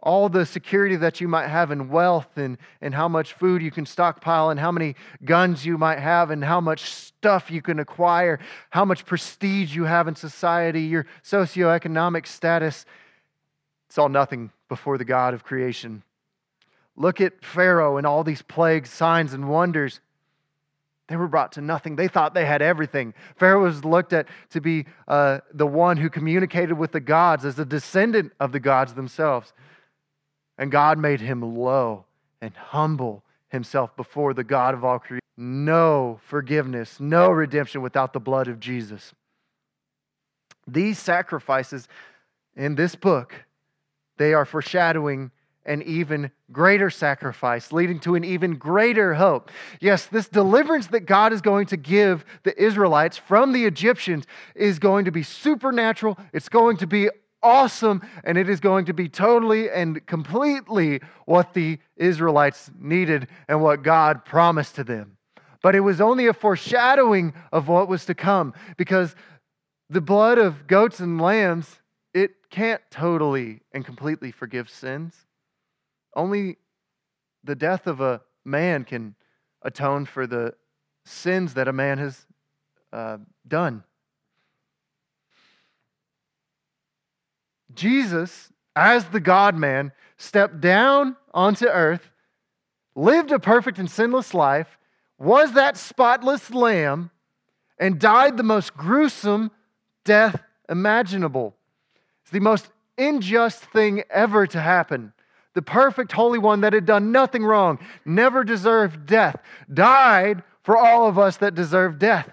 all 0.00 0.28
the 0.28 0.46
security 0.46 0.96
that 0.96 1.20
you 1.20 1.26
might 1.26 1.48
have 1.48 1.70
in 1.70 1.88
wealth 1.88 2.28
and, 2.36 2.56
and 2.80 2.94
how 2.94 3.08
much 3.08 3.32
food 3.32 3.60
you 3.60 3.70
can 3.70 3.84
stockpile 3.84 4.50
and 4.50 4.60
how 4.60 4.70
many 4.70 4.94
guns 5.24 5.66
you 5.66 5.76
might 5.76 5.98
have 5.98 6.30
and 6.30 6.44
how 6.44 6.60
much 6.60 6.82
stuff 6.82 7.50
you 7.50 7.60
can 7.60 7.80
acquire, 7.80 8.38
how 8.70 8.84
much 8.84 9.04
prestige 9.04 9.74
you 9.74 9.84
have 9.84 10.06
in 10.06 10.14
society, 10.14 10.82
your 10.82 11.04
socioeconomic 11.24 12.26
status, 12.26 12.86
it's 13.88 13.98
all 13.98 14.08
nothing 14.08 14.50
before 14.68 14.98
the 14.98 15.04
God 15.04 15.34
of 15.34 15.42
creation. 15.42 16.02
Look 16.94 17.20
at 17.20 17.44
Pharaoh 17.44 17.96
and 17.96 18.06
all 18.06 18.22
these 18.22 18.42
plagues, 18.42 18.90
signs, 18.90 19.32
and 19.32 19.48
wonders. 19.48 20.00
They 21.08 21.16
were 21.16 21.28
brought 21.28 21.52
to 21.52 21.60
nothing. 21.60 21.96
They 21.96 22.08
thought 22.08 22.34
they 22.34 22.44
had 22.44 22.60
everything. 22.60 23.14
Pharaoh 23.36 23.64
was 23.64 23.84
looked 23.84 24.12
at 24.12 24.28
to 24.50 24.60
be 24.60 24.84
uh, 25.08 25.38
the 25.52 25.66
one 25.66 25.96
who 25.96 26.10
communicated 26.10 26.74
with 26.74 26.92
the 26.92 27.00
gods 27.00 27.44
as 27.44 27.58
a 27.58 27.64
descendant 27.64 28.32
of 28.38 28.52
the 28.52 28.60
gods 28.60 28.92
themselves. 28.94 29.54
And 30.58 30.70
God 30.70 30.98
made 30.98 31.20
him 31.20 31.40
low 31.56 32.04
and 32.40 32.54
humble 32.54 33.22
himself 33.48 33.96
before 33.96 34.34
the 34.34 34.44
God 34.44 34.74
of 34.74 34.84
all 34.84 34.98
creation. 34.98 35.22
No 35.36 36.18
forgiveness, 36.26 36.98
no 36.98 37.30
redemption 37.30 37.80
without 37.80 38.12
the 38.12 38.20
blood 38.20 38.48
of 38.48 38.58
Jesus. 38.58 39.14
These 40.66 40.98
sacrifices 40.98 41.88
in 42.56 42.74
this 42.74 42.96
book, 42.96 43.44
they 44.16 44.34
are 44.34 44.44
foreshadowing 44.44 45.30
an 45.64 45.82
even 45.82 46.30
greater 46.50 46.90
sacrifice, 46.90 47.72
leading 47.72 48.00
to 48.00 48.14
an 48.14 48.24
even 48.24 48.56
greater 48.56 49.14
hope. 49.14 49.50
Yes, 49.80 50.06
this 50.06 50.28
deliverance 50.28 50.88
that 50.88 51.00
God 51.00 51.32
is 51.32 51.40
going 51.40 51.66
to 51.66 51.76
give 51.76 52.24
the 52.42 52.60
Israelites 52.60 53.16
from 53.16 53.52
the 53.52 53.66
Egyptians 53.66 54.24
is 54.54 54.78
going 54.78 55.04
to 55.04 55.12
be 55.12 55.22
supernatural, 55.22 56.18
it's 56.32 56.48
going 56.48 56.78
to 56.78 56.86
be 56.86 57.10
awesome, 57.42 58.02
and 58.24 58.36
it 58.36 58.48
is 58.48 58.60
going 58.60 58.86
to 58.86 58.94
be 58.94 59.08
totally 59.08 59.70
and 59.70 60.04
completely 60.06 61.00
what 61.24 61.54
the 61.54 61.78
Israelites 61.96 62.70
needed 62.78 63.28
and 63.48 63.62
what 63.62 63.82
God 63.82 64.24
promised 64.24 64.76
to 64.76 64.84
them. 64.84 65.16
But 65.62 65.74
it 65.74 65.80
was 65.80 66.00
only 66.00 66.26
a 66.26 66.32
foreshadowing 66.32 67.34
of 67.52 67.68
what 67.68 67.88
was 67.88 68.04
to 68.06 68.14
come 68.14 68.54
because 68.76 69.14
the 69.90 70.00
blood 70.00 70.38
of 70.38 70.66
goats 70.66 71.00
and 71.00 71.20
lambs, 71.20 71.80
it 72.14 72.50
can't 72.50 72.82
totally 72.90 73.60
and 73.72 73.84
completely 73.84 74.30
forgive 74.30 74.70
sins. 74.70 75.14
Only 76.14 76.58
the 77.42 77.54
death 77.54 77.86
of 77.86 78.00
a 78.00 78.20
man 78.44 78.84
can 78.84 79.14
atone 79.62 80.04
for 80.04 80.26
the 80.26 80.54
sins 81.04 81.54
that 81.54 81.68
a 81.68 81.72
man 81.72 81.98
has 81.98 82.26
uh, 82.92 83.18
done. 83.46 83.82
Jesus, 87.74 88.52
as 88.74 89.06
the 89.06 89.20
God 89.20 89.56
man, 89.56 89.92
stepped 90.16 90.60
down 90.60 91.16
onto 91.32 91.66
earth, 91.66 92.10
lived 92.94 93.30
a 93.30 93.38
perfect 93.38 93.78
and 93.78 93.90
sinless 93.90 94.34
life, 94.34 94.78
was 95.18 95.52
that 95.52 95.76
spotless 95.76 96.50
lamb, 96.50 97.10
and 97.78 97.98
died 97.98 98.36
the 98.36 98.42
most 98.42 98.76
gruesome 98.76 99.50
death 100.04 100.40
imaginable. 100.68 101.54
It's 102.22 102.30
the 102.30 102.40
most 102.40 102.70
unjust 102.96 103.64
thing 103.64 104.02
ever 104.10 104.46
to 104.48 104.60
happen 104.60 105.12
the 105.54 105.62
perfect 105.62 106.12
Holy 106.12 106.38
One 106.38 106.60
that 106.60 106.72
had 106.72 106.86
done 106.86 107.10
nothing 107.10 107.44
wrong, 107.44 107.80
never 108.04 108.44
deserved 108.44 109.06
death, 109.06 109.34
died 109.72 110.44
for 110.62 110.76
all 110.76 111.08
of 111.08 111.18
us 111.18 111.38
that 111.38 111.56
deserve 111.56 111.98
death. 111.98 112.30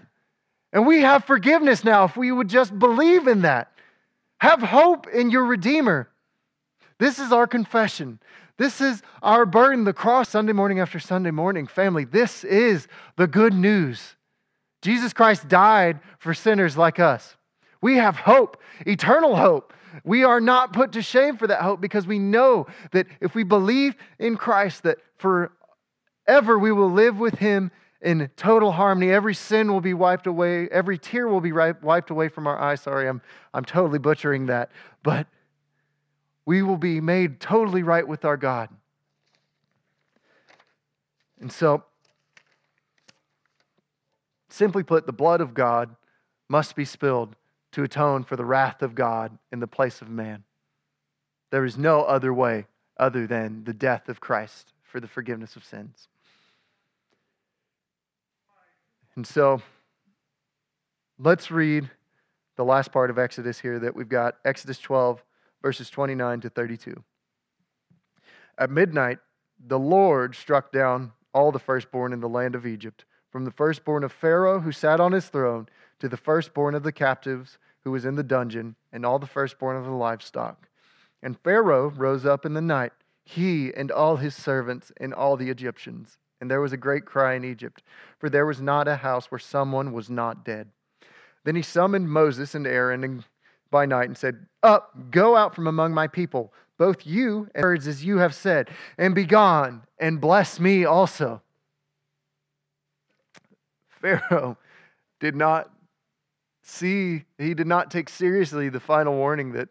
And 0.71 0.85
we 0.85 1.01
have 1.01 1.23
forgiveness 1.23 1.83
now 1.83 2.03
if 2.03 2.15
we 2.15 2.31
would 2.31 2.49
just 2.49 2.77
believe 2.77 3.27
in 3.27 3.41
that. 3.41 3.71
Have 4.39 4.61
hope 4.61 5.07
in 5.07 5.29
your 5.29 5.45
Redeemer. 5.45 6.09
This 6.99 7.19
is 7.19 7.31
our 7.31 7.47
confession. 7.47 8.19
This 8.57 8.79
is 8.79 9.01
our 9.21 9.45
burden, 9.45 9.83
the 9.83 9.93
cross, 9.93 10.29
Sunday 10.29 10.53
morning 10.53 10.79
after 10.79 10.99
Sunday 10.99 11.31
morning. 11.31 11.67
Family, 11.67 12.05
this 12.05 12.43
is 12.43 12.87
the 13.17 13.27
good 13.27 13.53
news. 13.53 14.15
Jesus 14.81 15.13
Christ 15.13 15.47
died 15.47 15.99
for 16.19 16.33
sinners 16.33 16.77
like 16.77 16.99
us. 16.99 17.35
We 17.81 17.95
have 17.95 18.15
hope, 18.15 18.61
eternal 18.85 19.35
hope. 19.35 19.73
We 20.03 20.23
are 20.23 20.41
not 20.41 20.73
put 20.73 20.93
to 20.93 21.01
shame 21.01 21.37
for 21.37 21.47
that 21.47 21.61
hope 21.61 21.81
because 21.81 22.07
we 22.07 22.19
know 22.19 22.67
that 22.91 23.07
if 23.19 23.35
we 23.35 23.43
believe 23.43 23.95
in 24.19 24.37
Christ, 24.37 24.83
that 24.83 24.97
forever 25.17 26.59
we 26.59 26.71
will 26.71 26.91
live 26.91 27.17
with 27.17 27.35
Him 27.35 27.71
in 28.05 28.29
total 28.37 28.71
harmony. 28.71 29.11
Every 29.11 29.33
sin 29.33 29.73
will 29.73 29.81
be 29.81 29.95
wiped 29.95 30.27
away, 30.27 30.69
every 30.69 30.97
tear 30.97 31.27
will 31.27 31.41
be 31.41 31.51
wiped 31.51 32.11
away 32.11 32.29
from 32.29 32.45
our 32.45 32.57
eyes. 32.57 32.81
Sorry, 32.81 33.09
I'm, 33.09 33.21
I'm 33.53 33.65
totally 33.65 33.99
butchering 33.99 34.45
that. 34.45 34.71
But 35.01 35.27
we 36.45 36.61
will 36.61 36.77
be 36.77 37.01
made 37.01 37.39
totally 37.39 37.81
right 37.81 38.07
with 38.07 38.23
our 38.23 38.37
God. 38.37 38.69
And 41.41 41.51
so, 41.51 41.83
simply 44.49 44.83
put, 44.83 45.07
the 45.07 45.11
blood 45.11 45.41
of 45.41 45.55
God 45.55 45.95
must 46.47 46.75
be 46.75 46.85
spilled 46.85 47.35
to 47.71 47.83
atone 47.83 48.23
for 48.23 48.35
the 48.35 48.45
wrath 48.45 48.83
of 48.83 48.93
God 48.93 49.37
in 49.51 49.59
the 49.59 49.67
place 49.67 50.01
of 50.01 50.09
man. 50.09 50.43
There 51.49 51.65
is 51.65 51.75
no 51.75 52.03
other 52.03 52.33
way 52.33 52.67
other 52.97 53.25
than 53.25 53.63
the 53.63 53.73
death 53.73 54.07
of 54.07 54.21
Christ 54.21 54.73
for 54.83 54.99
the 54.99 55.07
forgiveness 55.07 55.55
of 55.55 55.65
sins. 55.65 56.07
And 59.15 59.25
so, 59.25 59.61
let's 61.17 61.49
read 61.49 61.89
the 62.57 62.65
last 62.65 62.91
part 62.91 63.09
of 63.09 63.17
Exodus 63.17 63.59
here 63.59 63.79
that 63.79 63.95
we've 63.95 64.09
got 64.09 64.35
Exodus 64.43 64.79
12, 64.79 65.23
verses 65.61 65.89
29 65.89 66.41
to 66.41 66.49
32. 66.49 67.03
At 68.57 68.69
midnight, 68.69 69.19
the 69.65 69.79
Lord 69.79 70.35
struck 70.35 70.71
down 70.71 71.13
all 71.33 71.51
the 71.51 71.59
firstborn 71.59 72.13
in 72.13 72.19
the 72.19 72.29
land 72.29 72.55
of 72.55 72.65
Egypt, 72.65 73.05
from 73.29 73.45
the 73.45 73.51
firstborn 73.51 74.03
of 74.03 74.11
Pharaoh 74.11 74.61
who 74.61 74.71
sat 74.71 74.99
on 74.99 75.11
his 75.11 75.27
throne 75.27 75.67
to 75.99 76.07
the 76.07 76.17
firstborn 76.17 76.75
of 76.75 76.83
the 76.83 76.91
captives 76.91 77.57
who 77.83 77.91
was 77.91 78.05
in 78.05 78.15
the 78.15 78.23
dungeon, 78.23 78.75
and 78.91 79.05
all 79.05 79.19
the 79.19 79.27
firstborn 79.27 79.77
of 79.77 79.85
the 79.85 79.91
livestock. 79.91 80.67
And 81.21 81.39
Pharaoh 81.39 81.89
rose 81.89 82.25
up 82.25 82.45
in 82.45 82.53
the 82.53 82.61
night, 82.61 82.93
he 83.23 83.73
and 83.73 83.91
all 83.91 84.17
his 84.17 84.35
servants 84.35 84.91
and 84.97 85.13
all 85.13 85.37
the 85.37 85.49
Egyptians. 85.49 86.17
And 86.45 86.51
there 86.51 86.61
was 86.61 86.73
a 86.73 86.77
great 86.77 87.05
cry 87.05 87.33
in 87.33 87.43
Egypt, 87.43 87.81
for 88.19 88.29
there 88.29 88.45
was 88.45 88.61
not 88.61 88.87
a 88.87 88.97
house 88.97 89.31
where 89.31 89.39
someone 89.39 89.93
was 89.93 90.11
not 90.11 90.45
dead. 90.45 90.69
Then 91.43 91.55
he 91.55 91.63
summoned 91.63 92.07
Moses 92.07 92.53
and 92.53 92.67
Aaron 92.67 93.25
by 93.71 93.87
night 93.87 94.09
and 94.09 94.15
said, 94.15 94.45
Up, 94.61 94.91
go 95.09 95.35
out 95.35 95.55
from 95.55 95.65
among 95.65 95.95
my 95.95 96.05
people, 96.05 96.53
both 96.77 97.03
you 97.03 97.49
and 97.55 97.63
birds 97.63 97.87
as 97.87 98.05
you 98.05 98.19
have 98.19 98.35
said, 98.35 98.69
and 98.99 99.15
be 99.15 99.25
gone, 99.25 99.81
and 99.97 100.21
bless 100.21 100.59
me 100.59 100.85
also. 100.85 101.41
Pharaoh 103.89 104.55
did 105.19 105.35
not 105.35 105.71
see, 106.61 107.23
he 107.39 107.55
did 107.55 107.65
not 107.65 107.89
take 107.89 108.07
seriously 108.07 108.69
the 108.69 108.79
final 108.79 109.15
warning 109.15 109.53
that 109.53 109.69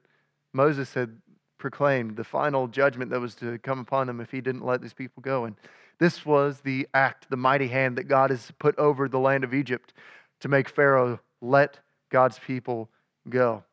Moses 0.53 0.93
had 0.93 1.21
proclaimed, 1.57 2.17
the 2.17 2.25
final 2.25 2.67
judgment 2.67 3.13
that 3.13 3.21
was 3.21 3.37
to 3.37 3.59
come 3.59 3.79
upon 3.79 4.09
them 4.09 4.21
if 4.21 4.33
he 4.33 4.41
didn't 4.41 4.67
let 4.67 4.83
these 4.83 4.93
people 4.93 5.21
go. 5.21 5.45
And 5.45 5.55
this 5.99 6.27
was 6.27 6.61
the 6.61 6.89
act, 6.95 7.29
the 7.31 7.37
mighty 7.37 7.69
hand 7.69 7.97
that 7.97 8.05
God 8.05 8.31
has 8.31 8.53
put 8.59 8.79
over 8.79 9.09
the 9.09 9.19
land 9.19 9.45
of 9.45 9.55
Egypt 9.55 9.93
to 10.41 10.49
make 10.49 10.69
Pharaoh 10.69 11.21
let 11.41 11.79
God's 12.11 12.39
people 12.39 12.91
go. 13.29 13.65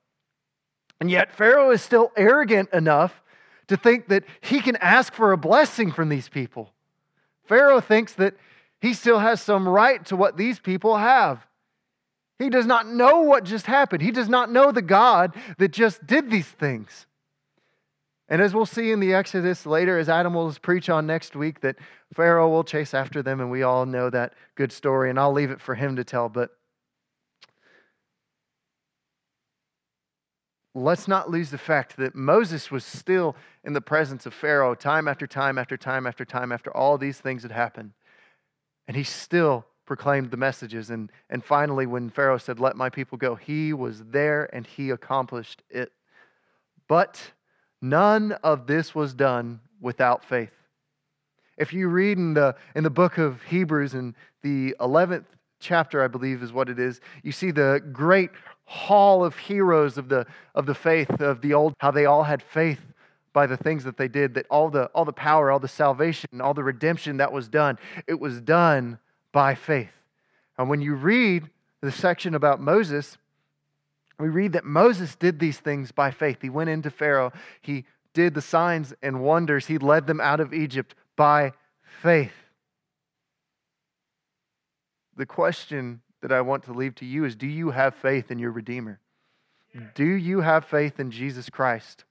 And 1.00 1.10
yet, 1.10 1.36
Pharaoh 1.36 1.72
is 1.72 1.82
still 1.82 2.12
arrogant 2.16 2.70
enough 2.72 3.22
to 3.68 3.78
think 3.78 4.10
that 4.10 4.24
he 4.42 4.60
can 4.60 4.76
ask 4.78 5.14
for 5.14 5.32
a 5.32 5.38
blessing 5.38 5.92
from 5.92 6.10
these 6.10 6.30
people. 6.30 6.74
Pharaoh 7.46 7.82
thinks 7.82 8.14
that 8.14 8.36
he 8.80 8.94
still 8.94 9.20
has 9.20 9.42
some 9.42 9.68
right 9.68 10.06
to 10.06 10.16
what 10.16 10.38
these 10.38 10.60
people 10.60 10.98
have. 10.98 11.46
He 12.38 12.50
does 12.50 12.66
not 12.66 12.88
know 12.88 13.22
what 13.22 13.44
just 13.44 13.68
happened. 13.68 14.02
He 14.02 14.12
does 14.12 14.30
not 14.30 14.52
know 14.52 14.72
the 14.72 14.82
God 14.82 15.36
that 15.58 15.72
just 15.72 16.06
did 16.06 16.32
these 16.32 16.48
things. 16.48 17.06
And 18.28 18.42
as 18.42 18.56
we'll 18.56 18.66
see 18.66 18.92
in 18.92 19.00
the 19.00 19.14
Exodus 19.14 19.66
later, 19.66 20.00
as 20.00 20.10
Adam 20.10 20.34
will 20.34 20.52
preach 20.62 20.90
on 20.90 21.06
next 21.06 21.36
week, 21.36 21.62
that 21.62 21.76
Pharaoh 22.14 22.50
will 22.50 22.64
chase 22.64 22.94
after 22.94 23.22
them, 23.22 23.40
and 23.40 23.50
we 23.50 23.64
all 23.64 23.86
know 23.86 24.10
that 24.10 24.34
good 24.56 24.72
story, 24.72 25.10
and 25.10 25.20
I'll 25.20 25.32
leave 25.32 25.52
it 25.52 25.62
for 25.62 25.76
him 25.76 25.96
to 25.96 26.04
tell. 26.04 26.28
But 26.28 26.52
let's 30.74 31.08
not 31.08 31.30
lose 31.30 31.52
the 31.52 31.58
fact 31.58 31.98
that 31.98 32.16
Moses 32.16 32.70
was 32.70 32.86
still 32.86 33.36
in 33.64 33.74
the 33.74 33.82
presence 33.82 34.26
of 34.26 34.34
Pharaoh 34.34 34.76
time 34.76 35.08
after 35.08 35.26
time 35.26 35.58
after 35.58 35.78
time 35.78 36.06
after 36.06 36.26
time 36.26 36.52
after 36.52 36.76
all 36.76 36.98
these 36.98 37.20
things 37.20 37.44
had 37.44 37.52
happened. 37.52 37.92
And 38.88 38.98
he 38.98 39.04
still 39.04 39.66
proclaimed 39.86 40.32
the 40.32 40.38
messages. 40.38 40.90
And, 40.90 41.12
and 41.30 41.44
finally, 41.44 41.86
when 41.86 42.10
Pharaoh 42.10 42.38
said, 42.38 42.60
Let 42.60 42.76
my 42.76 42.90
people 42.90 43.18
go, 43.18 43.36
he 43.36 43.72
was 43.74 44.04
there 44.06 44.54
and 44.54 44.68
he 44.68 44.90
accomplished 44.90 45.64
it. 45.70 45.92
But 46.88 47.22
none 47.82 48.34
of 48.44 48.68
this 48.68 48.94
was 48.94 49.14
done 49.14 49.62
without 49.80 50.26
faith. 50.26 50.52
If 51.62 51.74
you 51.74 51.90
read 51.90 52.18
in 52.18 52.34
the, 52.34 52.56
in 52.74 52.84
the 52.84 52.90
book 52.90 53.20
of 53.20 53.40
Hebrews, 53.44 53.94
in 53.94 54.16
the 54.42 54.76
11th 54.80 55.26
chapter, 55.60 56.04
I 56.04 56.08
believe 56.08 56.42
is 56.42 56.52
what 56.52 56.70
it 56.70 56.80
is, 56.80 57.00
you 57.22 57.32
see 57.32 57.52
the 57.52 57.80
great 57.92 58.32
hall 58.66 59.24
of 59.24 59.38
heroes 59.38 60.00
of 60.00 60.10
the, 60.10 60.26
of 60.56 60.66
the 60.66 60.74
faith 60.74 61.22
of 61.22 61.42
the 61.42 61.54
old, 61.54 61.76
how 61.78 61.92
they 61.92 62.08
all 62.08 62.24
had 62.24 62.42
faith 62.42 62.80
by 63.32 63.46
the 63.46 63.58
things 63.58 63.84
that 63.84 63.96
they 63.96 64.08
did, 64.08 64.34
that 64.34 64.48
all 64.50 64.72
the, 64.72 64.86
all 64.86 65.06
the 65.06 65.14
power, 65.14 65.52
all 65.52 65.60
the 65.60 65.68
salvation, 65.68 66.42
all 66.42 66.56
the 66.56 66.64
redemption 66.64 67.18
that 67.18 67.32
was 67.32 67.48
done, 67.48 67.78
it 68.08 68.20
was 68.20 68.42
done 68.42 68.98
by 69.32 69.54
faith. 69.54 69.94
And 70.58 70.68
when 70.68 70.82
you 70.82 70.96
read 70.96 71.48
the 71.82 71.92
section 71.92 72.34
about 72.34 72.60
Moses, 72.60 73.20
we 74.18 74.30
read 74.30 74.54
that 74.54 74.66
Moses 74.66 75.16
did 75.16 75.38
these 75.38 75.60
things 75.60 75.92
by 75.92 76.10
faith. 76.10 76.40
He 76.42 76.50
went 76.50 76.72
into 76.72 76.90
Pharaoh, 76.90 77.32
he 77.62 77.86
did 78.16 78.34
the 78.34 78.42
signs 78.42 78.96
and 79.04 79.22
wonders, 79.22 79.68
he 79.68 79.78
led 79.78 80.08
them 80.08 80.20
out 80.20 80.40
of 80.40 80.56
Egypt 80.56 80.96
by 81.22 81.54
faith. 82.02 82.34
The 85.16 85.28
question 85.28 86.02
that 86.24 86.32
I 86.32 86.42
want 86.42 86.64
to 86.64 86.74
leave 86.74 86.96
to 86.96 87.06
you 87.06 87.26
is 87.26 87.36
do 87.36 87.46
you 87.46 87.70
have 87.70 87.94
faith 87.94 88.32
in 88.32 88.40
your 88.40 88.50
Redeemer? 88.50 89.00
Do 89.94 90.04
you 90.04 90.42
have 90.42 90.66
faith 90.66 91.00
in 91.00 91.12
Jesus 91.12 91.48
Christ? 91.48 92.06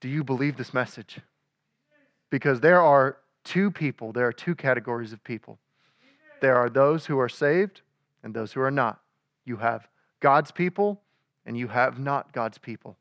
Do 0.00 0.08
you 0.08 0.24
believe 0.24 0.56
this 0.56 0.74
message? 0.74 1.20
Because 2.28 2.58
there 2.58 2.80
are 2.80 3.18
two 3.44 3.70
people, 3.70 4.10
there 4.10 4.26
are 4.26 4.32
two 4.32 4.56
categories 4.56 5.12
of 5.12 5.22
people. 5.22 5.60
There 6.40 6.56
are 6.56 6.68
those 6.68 7.06
who 7.06 7.20
are 7.20 7.28
saved 7.28 7.82
and 8.24 8.34
those 8.34 8.52
who 8.52 8.62
are 8.62 8.72
not. 8.72 8.98
You 9.44 9.58
have 9.58 9.86
God's 10.18 10.50
people 10.50 11.02
and 11.46 11.56
you 11.56 11.68
have 11.68 12.00
not 12.00 12.32
God's 12.32 12.58
people. 12.58 12.96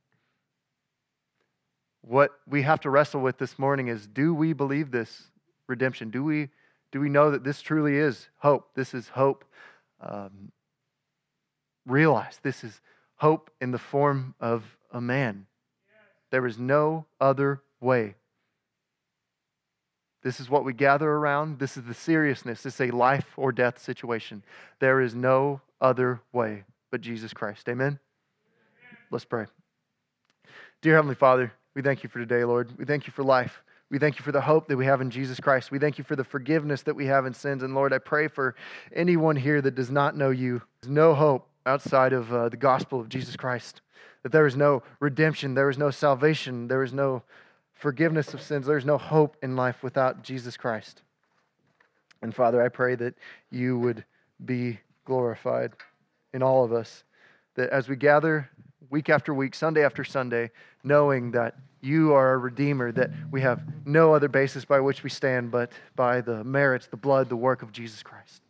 What 2.02 2.32
we 2.48 2.62
have 2.64 2.80
to 2.82 2.90
wrestle 2.90 3.22
with 3.22 3.38
this 3.38 3.60
morning 3.60 3.88
is 3.88 4.08
do 4.08 4.34
we 4.34 4.54
believe 4.54 4.92
this 4.92 5.24
redemption? 5.68 6.10
Do 6.10 6.24
we, 6.24 6.50
do 6.92 7.00
we 7.00 7.10
know 7.10 7.32
that 7.32 7.44
this 7.44 7.62
truly 7.62 7.98
is 7.98 8.30
hope? 8.38 8.70
This 8.76 8.94
is 8.94 9.10
hope 9.10 9.46
um, 10.02 10.52
realized. 11.86 12.40
This 12.44 12.64
is 12.64 12.82
hope 13.16 13.52
in 13.60 13.72
the 13.72 13.78
form 13.78 14.36
of 14.40 14.64
a 14.92 15.02
man. 15.02 15.46
There 16.32 16.46
is 16.46 16.58
no 16.58 17.06
other 17.20 17.62
way. 17.82 18.16
This 20.22 20.40
is 20.40 20.50
what 20.50 20.66
we 20.66 20.74
gather 20.74 21.10
around. 21.10 21.60
This 21.60 21.78
is 21.78 21.84
the 21.84 21.94
seriousness. 21.94 22.62
This 22.62 22.76
is 22.76 22.90
a 22.90 22.96
life 22.96 23.28
or 23.38 23.52
death 23.52 23.80
situation. 23.80 24.44
There 24.80 25.02
is 25.02 25.16
no 25.16 25.62
other 25.80 26.22
way 26.34 26.64
but 26.92 27.02
Jesus 27.02 27.34
Christ. 27.34 27.70
Amen? 27.70 28.00
Let's 29.12 29.26
pray. 29.26 29.46
Dear 30.82 30.96
Heavenly 30.96 31.16
Father, 31.16 31.54
we 31.80 31.84
thank 31.84 32.04
you 32.04 32.10
for 32.10 32.20
today, 32.20 32.44
Lord. 32.44 32.78
We 32.78 32.84
thank 32.84 33.08
you 33.08 33.14
for 33.14 33.24
life. 33.24 33.64
We 33.90 34.00
thank 34.00 34.20
you 34.20 34.26
for 34.26 34.34
the 34.34 34.42
hope 34.42 34.68
that 34.68 34.76
we 34.76 34.86
have 34.86 35.00
in 35.00 35.10
Jesus 35.10 35.40
Christ. 35.40 35.72
We 35.72 35.80
thank 35.80 35.98
you 35.98 36.04
for 36.04 36.18
the 36.18 36.26
forgiveness 36.26 36.82
that 36.82 36.94
we 36.94 37.06
have 37.06 37.26
in 37.26 37.34
sins. 37.34 37.64
And 37.64 37.74
Lord, 37.74 37.94
I 37.94 38.00
pray 38.00 38.28
for 38.28 38.54
anyone 38.94 39.38
here 39.38 39.62
that 39.62 39.76
does 39.76 39.90
not 39.90 40.18
know 40.18 40.30
you. 40.30 40.62
There's 40.82 40.92
no 40.92 41.14
hope 41.14 41.48
outside 41.66 42.12
of 42.12 42.34
uh, 42.34 42.50
the 42.50 42.58
gospel 42.58 43.00
of 43.00 43.08
Jesus 43.08 43.38
Christ 43.38 43.80
that 44.24 44.34
there 44.34 44.46
is 44.46 44.58
no 44.58 44.84
redemption, 45.00 45.54
there 45.54 45.70
is 45.70 45.78
no 45.78 45.90
salvation, 45.90 46.68
there 46.68 46.84
is 46.84 46.92
no 46.92 47.24
forgiveness 47.76 48.34
of 48.34 48.42
sins, 48.42 48.66
there 48.66 48.78
is 48.78 48.84
no 48.84 48.98
hope 48.98 49.38
in 49.42 49.56
life 49.56 49.82
without 49.82 50.22
Jesus 50.22 50.58
Christ. 50.58 51.02
And 52.22 52.36
Father, 52.36 52.62
I 52.62 52.68
pray 52.68 52.96
that 52.96 53.16
you 53.52 53.80
would 53.80 54.04
be 54.44 54.82
glorified 55.06 55.72
in 56.34 56.44
all 56.44 56.66
of 56.66 56.74
us, 56.74 57.06
that 57.56 57.70
as 57.70 57.88
we 57.88 57.96
gather 57.96 58.50
week 58.90 59.08
after 59.08 59.34
week, 59.34 59.56
Sunday 59.56 59.86
after 59.86 60.04
Sunday, 60.04 60.52
knowing 60.84 61.32
that 61.32 61.56
you 61.82 62.14
are 62.14 62.34
a 62.34 62.38
redeemer, 62.38 62.92
that 62.92 63.12
we 63.32 63.42
have 63.42 63.62
no 63.86 64.14
other 64.14 64.28
basis 64.28 64.66
by 64.66 64.80
which 64.80 65.04
we 65.04 65.10
stand 65.10 65.52
but 65.52 65.72
by 65.96 66.22
the 66.22 66.44
merits, 66.44 66.88
the 66.88 66.98
blood, 66.98 67.30
the 67.30 67.36
work 67.36 67.62
of 67.62 67.72
Jesus 67.72 68.04
Christ. 68.04 68.42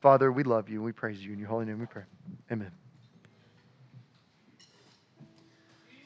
Father, 0.00 0.30
we 0.30 0.42
love 0.42 0.68
you 0.68 0.76
and 0.76 0.84
we 0.84 0.92
praise 0.92 1.24
you. 1.24 1.32
In 1.32 1.38
your 1.38 1.48
holy 1.48 1.64
name 1.64 1.78
we 1.78 1.86
pray. 1.86 2.02
Amen. 2.50 2.70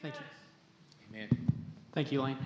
Thank 0.01 0.15
you. 0.15 0.21
Amen. 1.09 1.47
Thank 1.93 2.11
you, 2.11 2.21
Lane. 2.21 2.37